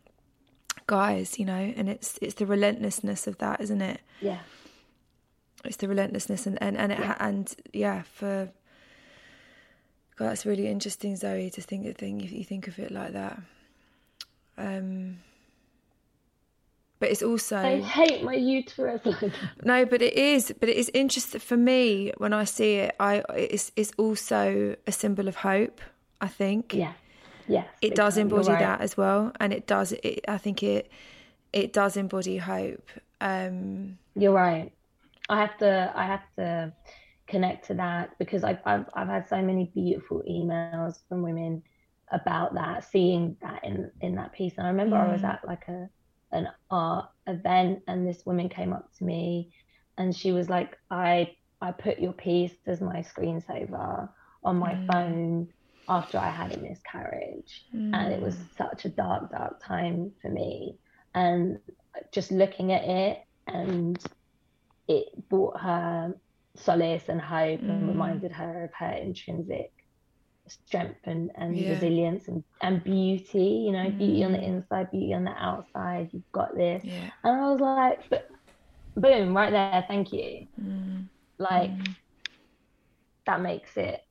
[0.87, 4.01] guise you know and it's it's the relentlessness of that isn't it?
[4.19, 4.39] Yeah
[5.63, 7.15] it's the relentlessness and and and, it, yeah.
[7.19, 8.49] and yeah for
[10.15, 13.13] God, that's really interesting, Zoe, to think of thing if you think of it like
[13.13, 13.41] that.
[14.57, 15.17] Um,
[16.99, 19.01] but it's also I hate my uterus.
[19.63, 20.53] no, but it is.
[20.59, 22.95] But it is interesting for me when I see it.
[22.99, 25.81] I it's it's also a symbol of hope.
[26.21, 26.73] I think.
[26.73, 26.93] Yeah.
[27.47, 27.67] Yes.
[27.81, 28.59] It does embody right.
[28.59, 29.91] that as well, and it does.
[29.91, 30.89] It, I think it
[31.51, 32.89] it does embody hope.
[33.19, 34.71] Um, You're right.
[35.29, 36.73] I have to I have to
[37.27, 41.63] connect to that because I've I've, I've had so many beautiful emails from women
[42.11, 44.53] about that, seeing that in in that piece.
[44.57, 45.09] And I remember mm.
[45.09, 45.89] I was at like a
[46.31, 49.51] an art event and this woman came up to me
[49.97, 54.09] and she was like, I I put your piece as my screensaver
[54.43, 54.91] on my mm.
[54.91, 55.47] phone
[55.87, 57.65] after I had a miscarriage.
[57.75, 57.91] Mm.
[57.93, 58.57] And it was mm.
[58.57, 60.77] such a dark, dark time for me.
[61.15, 61.59] And
[62.11, 63.97] just looking at it and
[64.87, 66.13] it brought her
[66.55, 67.69] solace and hope mm.
[67.69, 69.71] and reminded her of her intrinsic
[70.47, 71.71] strength and, and yeah.
[71.71, 73.97] resilience and, and beauty, you know, mm.
[73.97, 74.47] beauty on the mm.
[74.47, 76.09] inside, beauty on the outside.
[76.11, 76.83] You've got this.
[76.83, 77.09] Yeah.
[77.23, 78.29] And I was like, but
[78.95, 80.47] boom, right there, thank you.
[80.61, 81.07] Mm.
[81.37, 81.95] Like mm.
[83.25, 84.01] that makes it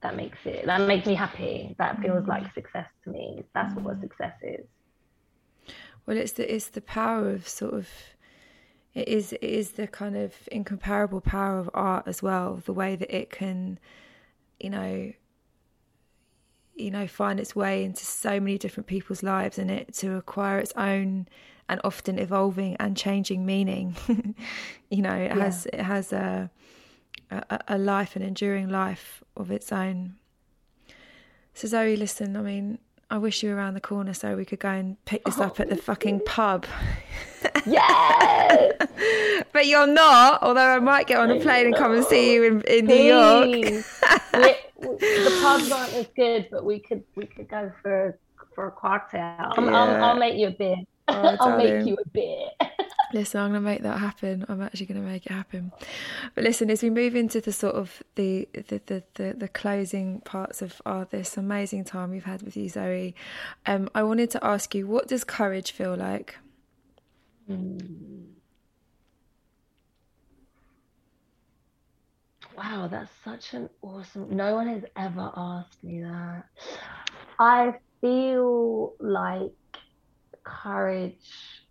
[0.00, 1.74] that makes it that makes me happy.
[1.78, 2.54] That feels like mm.
[2.54, 3.44] success to me.
[3.54, 4.66] That's what success is.
[6.06, 7.88] Well it's the it's the power of sort of
[8.98, 12.96] it is it is the kind of incomparable power of art as well the way
[12.96, 13.78] that it can
[14.58, 15.12] you know
[16.74, 20.58] you know find its way into so many different people's lives and it to acquire
[20.58, 21.26] its own
[21.68, 23.96] and often evolving and changing meaning
[24.90, 25.44] you know it yeah.
[25.44, 26.50] has it has a,
[27.30, 30.14] a a life an enduring life of its own
[31.54, 32.78] so zoe listen i mean
[33.10, 35.44] I wish you were around the corner so we could go and pick this oh,
[35.44, 36.24] up at the fucking oh.
[36.24, 36.66] pub.
[37.66, 38.72] Yes!
[39.52, 42.42] but you're not, although I might get on a plane and come and see you
[42.42, 43.84] in, in New York.
[44.32, 48.18] the pubs aren't as good, but we could we could go for
[48.56, 49.52] for a cocktail.
[49.56, 49.76] Um, yeah.
[49.76, 50.78] I'll, I'll, make you a beer.
[51.06, 52.48] Oh, I'll make you a beer.
[53.12, 54.44] Listen, I'm going to make that happen.
[54.48, 55.72] I'm actually going to make it happen.
[56.34, 60.20] But listen, as we move into the sort of the the the, the, the closing
[60.20, 63.14] parts of our, this amazing time we've had with you, Zoe,
[63.66, 66.38] um, I wanted to ask you, what does courage feel like?
[72.56, 74.34] Wow, that's such an awesome.
[74.34, 76.44] No one has ever asked me that.
[77.38, 79.52] I feel like
[80.42, 81.62] courage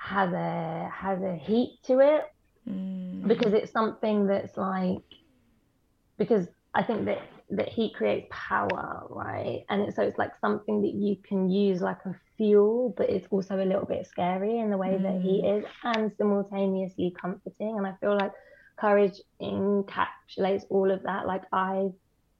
[0.00, 2.24] has a has a heat to it
[2.66, 3.28] mm.
[3.28, 5.04] because it's something that's like
[6.16, 7.20] because I think that
[7.50, 9.64] that heat creates power, right?
[9.68, 13.26] And it, so it's like something that you can use like a fuel, but it's
[13.30, 15.02] also a little bit scary in the way mm.
[15.02, 17.76] that heat is, and simultaneously comforting.
[17.76, 18.32] And I feel like
[18.78, 21.26] courage encapsulates all of that.
[21.26, 21.90] Like I,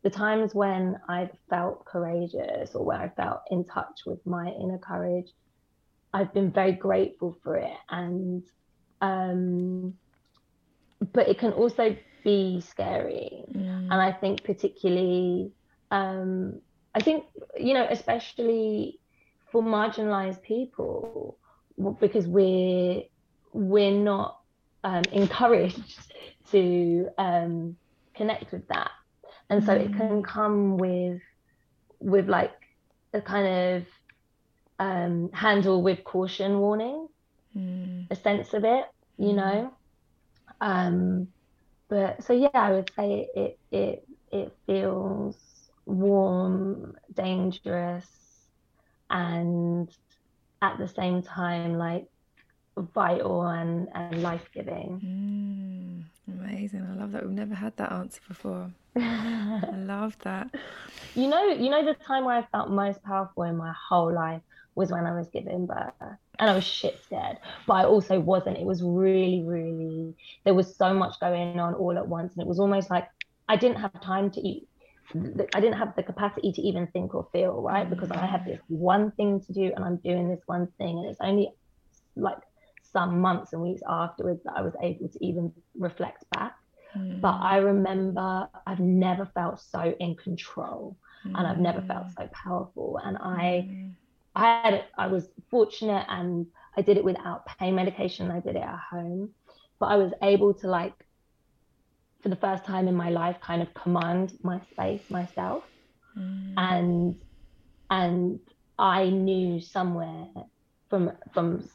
[0.02, 4.78] the times when I've felt courageous or where I felt in touch with my inner
[4.78, 5.28] courage,
[6.12, 7.76] I've been very grateful for it.
[7.88, 8.42] And,
[9.00, 9.94] um,
[11.12, 13.44] but it can also be scary.
[13.52, 13.88] Mm.
[13.90, 15.52] And I think particularly,
[15.90, 16.60] um,
[16.94, 17.24] I think,
[17.58, 18.98] you know, especially
[19.50, 21.38] for marginalized people,
[21.98, 23.02] because we're,
[23.52, 24.40] we're not
[24.84, 26.12] um, encouraged
[26.50, 27.76] to um,
[28.14, 28.90] connect with that
[29.50, 29.84] and so mm.
[29.84, 31.20] it can come with
[31.98, 32.52] with like
[33.12, 33.84] a kind of
[34.80, 37.08] um, handle with caution warning
[37.56, 38.06] mm.
[38.10, 38.84] a sense of it
[39.16, 39.36] you mm.
[39.36, 39.72] know?
[40.60, 41.28] Um,
[41.88, 45.36] but so yeah i would say it it it feels
[45.86, 48.06] warm dangerous
[49.10, 49.90] and
[50.62, 52.06] at the same time like
[52.76, 56.06] vital and, and life-giving.
[56.28, 56.86] Mm, amazing.
[56.90, 57.24] I love that.
[57.24, 58.70] We've never had that answer before.
[58.96, 60.54] I love that.
[61.14, 64.42] You know you know the time where i felt most powerful in my whole life
[64.74, 68.56] was when i was giving birth and i was shit scared but i also wasn't
[68.56, 70.14] it was really really
[70.44, 73.08] there was so much going on all at once and it was almost like
[73.48, 74.66] i didn't have time to eat
[75.12, 77.88] I didn't have the capacity to even think or feel, right?
[77.88, 80.98] Because I had this one thing to do and I'm doing this one thing.
[80.98, 81.50] And it's only
[82.14, 82.38] like
[82.92, 86.54] some months and weeks afterwards that I was able to even reflect back.
[86.96, 87.20] Mm.
[87.20, 90.96] But I remember I've never felt so in control
[91.26, 91.36] mm.
[91.36, 93.00] and I've never felt so powerful.
[93.02, 93.92] And I mm.
[94.34, 98.30] I had I was fortunate and I did it without pain medication.
[98.30, 99.30] I did it at home.
[99.78, 100.94] But I was able to like
[102.22, 105.64] for the first time in my life kind of command my space myself.
[106.18, 106.54] Mm.
[106.56, 107.16] And
[107.90, 108.40] and
[108.78, 110.26] I knew somewhere
[110.88, 111.68] from from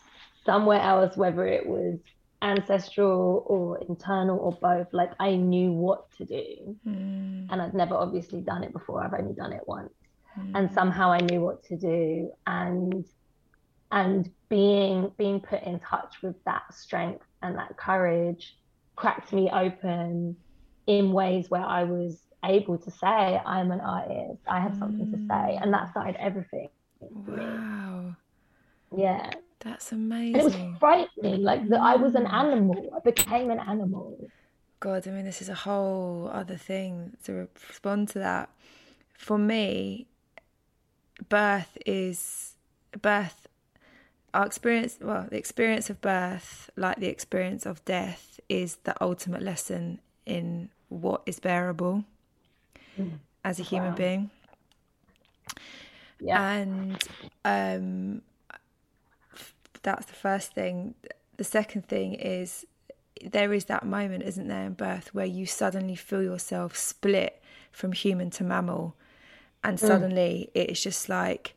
[0.45, 1.99] somewhere else, whether it was
[2.41, 6.77] ancestral or internal or both, like I knew what to do.
[6.87, 7.47] Mm.
[7.49, 9.03] And I'd never obviously done it before.
[9.03, 9.93] I've only done it once.
[10.39, 10.51] Mm.
[10.55, 12.31] And somehow I knew what to do.
[12.47, 13.05] And
[13.91, 18.57] and being being put in touch with that strength and that courage
[18.95, 20.35] cracked me open
[20.87, 23.07] in ways where I was able to say,
[23.45, 25.59] I'm an artist, I have something to say.
[25.61, 26.69] And that started everything.
[26.99, 28.15] Wow.
[28.95, 29.31] Yeah.
[29.59, 30.35] That's amazing.
[30.35, 32.93] And it was frightening, like that I was an animal.
[32.95, 34.29] I became an animal.
[34.79, 38.49] God, I mean, this is a whole other thing to respond to that.
[39.17, 40.07] For me,
[41.29, 42.55] birth is
[43.01, 43.47] birth.
[44.33, 49.41] Our experience, well, the experience of birth, like the experience of death, is the ultimate
[49.41, 52.03] lesson in what is bearable
[52.99, 53.11] mm.
[53.43, 53.95] as a human wow.
[53.95, 54.29] being.
[56.19, 56.51] Yeah.
[56.51, 57.03] And
[57.43, 58.21] um,
[59.83, 60.95] that's the first thing.
[61.37, 62.65] The second thing is
[63.23, 67.41] there is that moment, isn't there, in birth where you suddenly feel yourself split
[67.71, 68.95] from human to mammal.
[69.65, 69.81] And mm.
[69.81, 70.61] suddenly mm.
[70.61, 71.55] it's just like,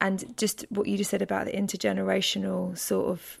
[0.00, 3.40] and just what you just said about the intergenerational sort of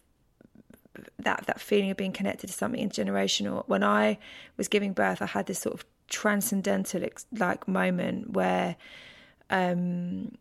[1.18, 3.68] that that feeling of being connected to something intergenerational.
[3.68, 4.18] When I
[4.56, 8.76] was giving birth, I had this sort of transcendental like moment where
[9.50, 10.32] um,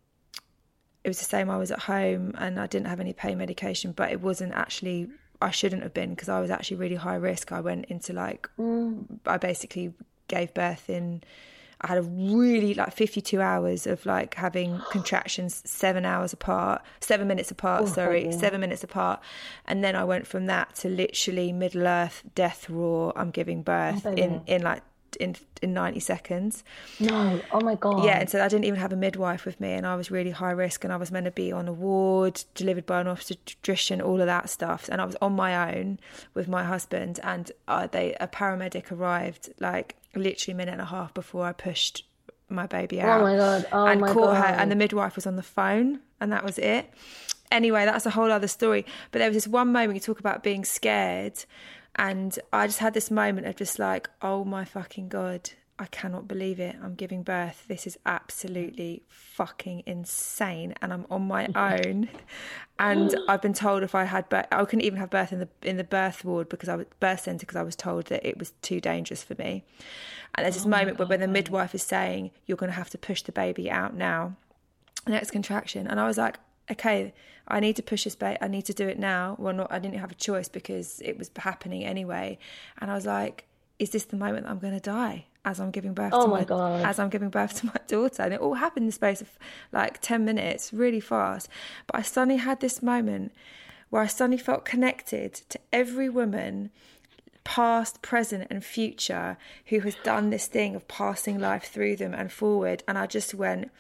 [1.04, 1.50] it was the same.
[1.50, 5.10] I was at home and I didn't have any pain medication, but it wasn't actually.
[5.44, 7.52] I shouldn't have been because I was actually really high risk.
[7.52, 9.04] I went into like mm.
[9.26, 9.94] I basically
[10.30, 11.24] gave birth in.
[11.82, 17.28] I had a really like 52 hours of like having contractions seven hours apart, seven
[17.28, 18.32] minutes apart, oh, sorry, yeah.
[18.32, 19.20] seven minutes apart.
[19.66, 24.06] And then I went from that to literally Middle Earth, death roar, I'm giving birth
[24.06, 24.84] oh, in, in like
[25.20, 26.64] in in 90 seconds.
[27.00, 28.04] No, oh my god.
[28.04, 30.32] Yeah, and so I didn't even have a midwife with me, and I was really
[30.32, 34.02] high risk, and I was meant to be on a ward, delivered by an obstetrician,
[34.02, 36.00] all of that stuff, and I was on my own
[36.34, 40.86] with my husband, and uh, they a paramedic arrived like literally a minute and a
[40.86, 42.06] half before I pushed
[42.50, 43.22] my baby out.
[43.22, 43.68] Oh my god!
[43.72, 44.46] Oh and my caught god.
[44.46, 46.90] her, and the midwife was on the phone, and that was it.
[47.52, 48.86] Anyway, that's a whole other story.
[49.12, 51.44] But there was this one moment you talk about being scared
[51.96, 55.52] and I just had this moment of just like, oh my fucking God,
[55.82, 56.76] I cannot believe it.
[56.84, 57.66] I'm giving birth.
[57.68, 60.76] This is absolutely fucking insane.
[60.80, 62.08] And I'm on my own.
[62.78, 65.50] And I've been told if I had birth, I couldn't even have birth in the
[65.64, 68.38] in the birth ward because I was birth centre because I was told that it
[68.38, 69.64] was too dangerous for me.
[70.36, 72.92] And there's this oh moment where when the midwife is saying you're going to have
[72.92, 74.36] to push the baby out now,
[75.08, 76.38] next contraction, and I was like,
[76.70, 77.12] okay,
[77.48, 78.38] I need to push this baby.
[78.40, 79.36] I need to do it now.
[79.40, 82.38] Well, not I didn't have a choice because it was happening anyway.
[82.80, 83.48] And I was like,
[83.80, 85.26] is this the moment that I'm going to die?
[85.44, 86.86] As I'm giving birth oh to my, my God.
[86.86, 89.30] as I'm giving birth to my daughter, and it all happened in the space of
[89.72, 91.50] like ten minutes, really fast.
[91.88, 93.32] But I suddenly had this moment
[93.90, 96.72] where I suddenly felt connected to every woman,
[97.44, 99.38] past, present, and future,
[99.68, 103.34] who has done this thing of passing life through them and forward, and I just
[103.34, 103.72] went.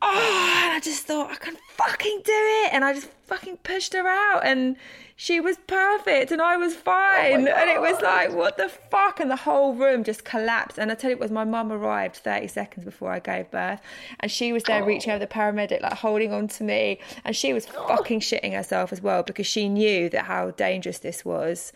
[0.00, 3.94] Oh, and I just thought I can fucking do it, and I just fucking pushed
[3.94, 4.76] her out, and
[5.20, 7.48] she was perfect and I was oh fine.
[7.48, 9.18] Oh and it was like, what the fuck?
[9.18, 10.78] And the whole room just collapsed.
[10.78, 13.80] And I tell you, it was my mum arrived 30 seconds before I gave birth.
[14.20, 14.86] And she was there oh.
[14.86, 15.26] reaching over oh.
[15.26, 17.00] the paramedic, like holding on to me.
[17.24, 17.88] And she was oh.
[17.88, 21.72] fucking shitting herself as well because she knew that how dangerous this was.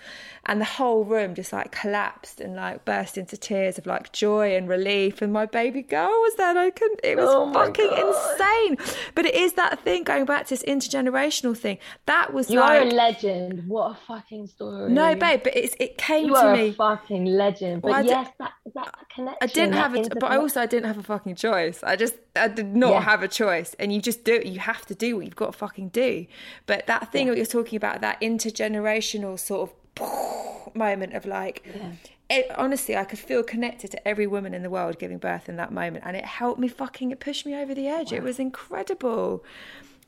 [0.47, 4.55] And the whole room just like collapsed and like burst into tears of like joy
[4.55, 5.21] and relief.
[5.21, 6.57] And my baby girl was there.
[6.57, 8.95] I couldn't, it was oh fucking insane.
[9.17, 11.79] But it is that thing going back to this intergenerational thing.
[12.07, 12.83] That was you like.
[12.83, 13.69] are a legend legend.
[13.69, 14.91] What a fucking story.
[14.93, 16.69] No, babe, but it's, it came you to are me.
[16.69, 17.83] A fucking legend.
[17.83, 19.39] But well, yes, that that connection.
[19.41, 21.83] I didn't have a, but I also I didn't have a fucking choice.
[21.83, 23.01] I just I did not yeah.
[23.01, 24.41] have a choice, and you just do.
[24.45, 26.27] You have to do what you've got to fucking do.
[26.67, 27.33] But that thing yeah.
[27.33, 31.65] that you're talking about, that intergenerational sort of moment of like.
[31.67, 31.93] Yeah.
[32.31, 35.57] It, honestly, I could feel connected to every woman in the world giving birth in
[35.57, 37.11] that moment, and it helped me fucking.
[37.11, 38.11] It pushed me over the edge.
[38.11, 38.19] Wow.
[38.19, 39.45] It was incredible.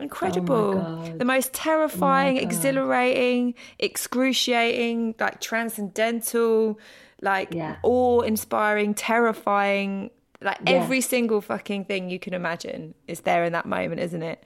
[0.00, 0.84] Incredible.
[0.86, 6.78] Oh the most terrifying, oh exhilarating, excruciating, like transcendental,
[7.20, 7.76] like yeah.
[7.82, 10.10] awe inspiring, terrifying.
[10.40, 10.72] Like yeah.
[10.72, 14.42] every single fucking thing you can imagine is there in that moment, isn't it?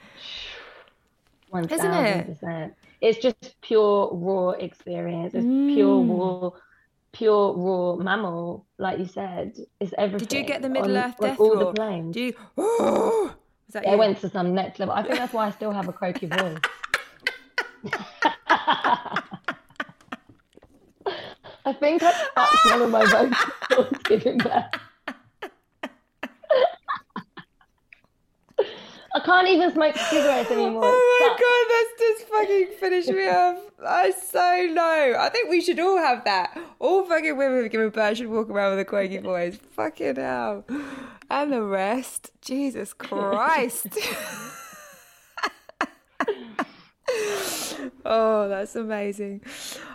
[1.49, 2.75] One thousand percent.
[3.01, 5.35] It's just pure raw experience.
[5.35, 5.75] It's mm.
[5.75, 6.51] pure raw
[7.13, 10.29] pure raw mammal, like you said, is everything.
[10.29, 11.65] Did you get the Middle on, Earth death all roar?
[11.65, 12.15] the planes?
[12.15, 13.31] Do you?
[13.69, 13.99] Is that yeah, you?
[13.99, 14.95] went to some next level.
[14.95, 16.59] I think that's why I still have a croaky voice.
[21.67, 24.65] I think I that's one of my vocals giving birth.
[29.19, 30.83] I can't even smoke cigarettes anymore.
[30.95, 33.59] Oh my god, that's just fucking finished me off.
[33.85, 35.15] I so low.
[35.19, 36.57] I think we should all have that.
[36.79, 39.59] All fucking women giving birth should walk around with a quaky voice.
[39.73, 40.65] Fucking hell
[41.31, 42.31] and the rest.
[42.41, 43.89] Jesus Christ.
[48.05, 49.43] oh, that's amazing.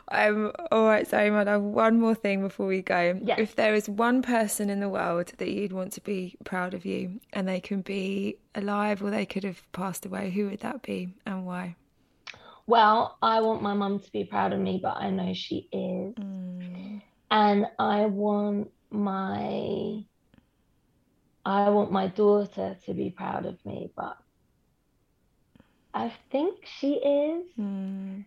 [0.09, 1.47] Um, all right, sorry, Mad.
[1.47, 3.19] I have One more thing before we go.
[3.23, 3.39] Yes.
[3.39, 6.85] If there is one person in the world that you'd want to be proud of
[6.85, 10.81] you, and they can be alive or they could have passed away, who would that
[10.81, 11.75] be and why?
[12.65, 16.15] Well, I want my mum to be proud of me, but I know she is.
[16.15, 17.01] Mm.
[17.31, 20.03] And I want my
[21.45, 24.17] I want my daughter to be proud of me, but
[25.93, 27.45] I think she is.
[27.59, 28.25] Mm.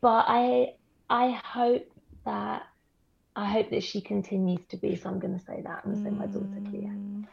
[0.00, 0.74] But I
[1.08, 1.90] I hope
[2.24, 2.66] that
[3.36, 4.96] I hope that she continues to be.
[4.96, 5.82] So I'm going to say that.
[5.84, 6.90] I'm going to say my daughter Clea.
[6.90, 7.26] Mm.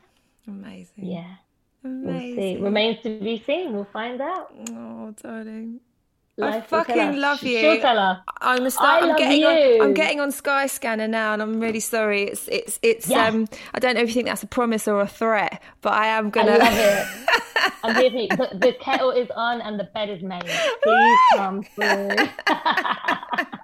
[0.47, 1.05] Amazing.
[1.05, 1.35] Yeah.
[1.83, 2.35] Amazing.
[2.35, 2.57] We'll see.
[2.61, 3.73] Remains to be seen.
[3.73, 4.53] We'll find out.
[4.71, 5.79] Oh, darling.
[6.41, 7.59] I fucking love you.
[7.59, 8.23] She'll tell her.
[8.41, 9.03] I'm gonna start.
[9.03, 9.47] I am getting you.
[9.47, 9.81] on.
[9.81, 12.23] I'm getting on Skyscanner now, and I'm really sorry.
[12.23, 13.07] It's it's it's.
[13.07, 13.27] Yeah.
[13.27, 16.07] Um, I don't know if you think that's a promise or a threat, but I
[16.07, 16.53] am gonna.
[16.53, 17.07] I love it.
[17.83, 18.27] I'm here.
[18.29, 20.43] The, the kettle is on and the bed is made.
[20.83, 22.15] Please come through.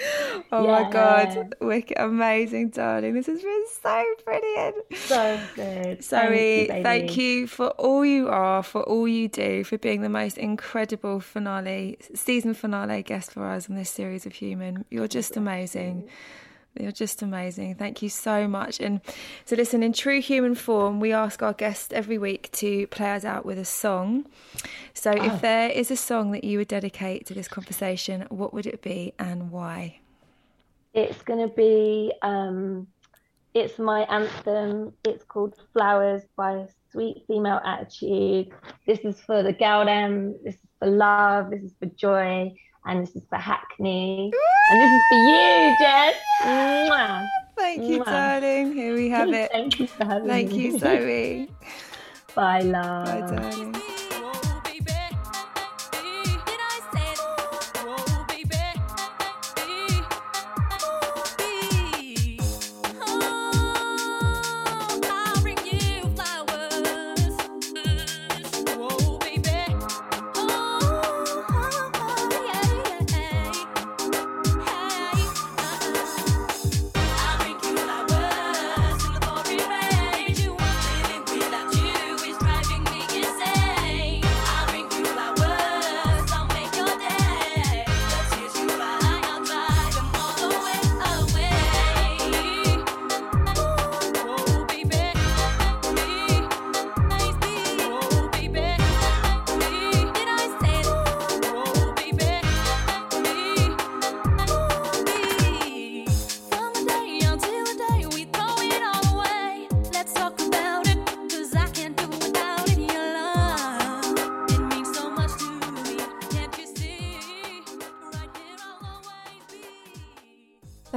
[0.52, 0.82] oh yeah.
[0.82, 3.14] my god, wicked, amazing, darling!
[3.14, 6.04] This has been so brilliant, so good.
[6.04, 10.02] Zoe, thank you, thank you, for all you are, for all you do, for being
[10.02, 14.84] the most incredible finale season finale guest for us on this series of Human.
[14.90, 16.08] You're just amazing.
[16.78, 17.74] You're just amazing.
[17.74, 18.80] Thank you so much.
[18.80, 19.00] And
[19.44, 23.24] so, listen, in true human form, we ask our guests every week to play us
[23.24, 24.26] out with a song.
[24.94, 25.24] So, oh.
[25.24, 28.82] if there is a song that you would dedicate to this conversation, what would it
[28.82, 29.98] be and why?
[30.94, 32.86] It's going to be, um,
[33.52, 34.92] it's my anthem.
[35.04, 38.52] It's called Flowers by Sweet Female Attitude.
[38.86, 39.84] This is for the gal
[40.44, 41.50] This is for love.
[41.50, 42.54] This is for joy
[42.86, 44.32] and this is for Hackney,
[44.70, 46.14] and this is for you, Jess.
[46.42, 47.28] Mwah.
[47.56, 48.04] Thank you, Mwah.
[48.06, 48.72] darling.
[48.72, 49.50] Here we have it.
[49.52, 51.50] Thank you for having Thank you, Zoe.
[52.34, 53.06] Bye, love.
[53.06, 53.82] Bye, darling.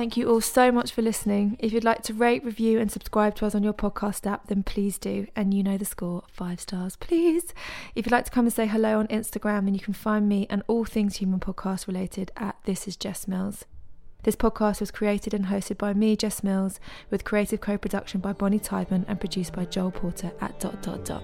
[0.03, 1.55] Thank you all so much for listening.
[1.59, 4.61] If you'd like to rate, review, and subscribe to us on your podcast app, then
[4.61, 5.27] please do.
[5.33, 7.53] And you know the score five stars, please.
[7.95, 10.45] If you'd like to come and say hello on Instagram, then you can find me
[10.49, 13.63] and all things human podcast related at This Is Jess Mills.
[14.23, 18.33] This podcast was created and hosted by me, Jess Mills, with creative co production by
[18.33, 21.23] Bonnie Tyburn and produced by Joel Porter at dot dot dot.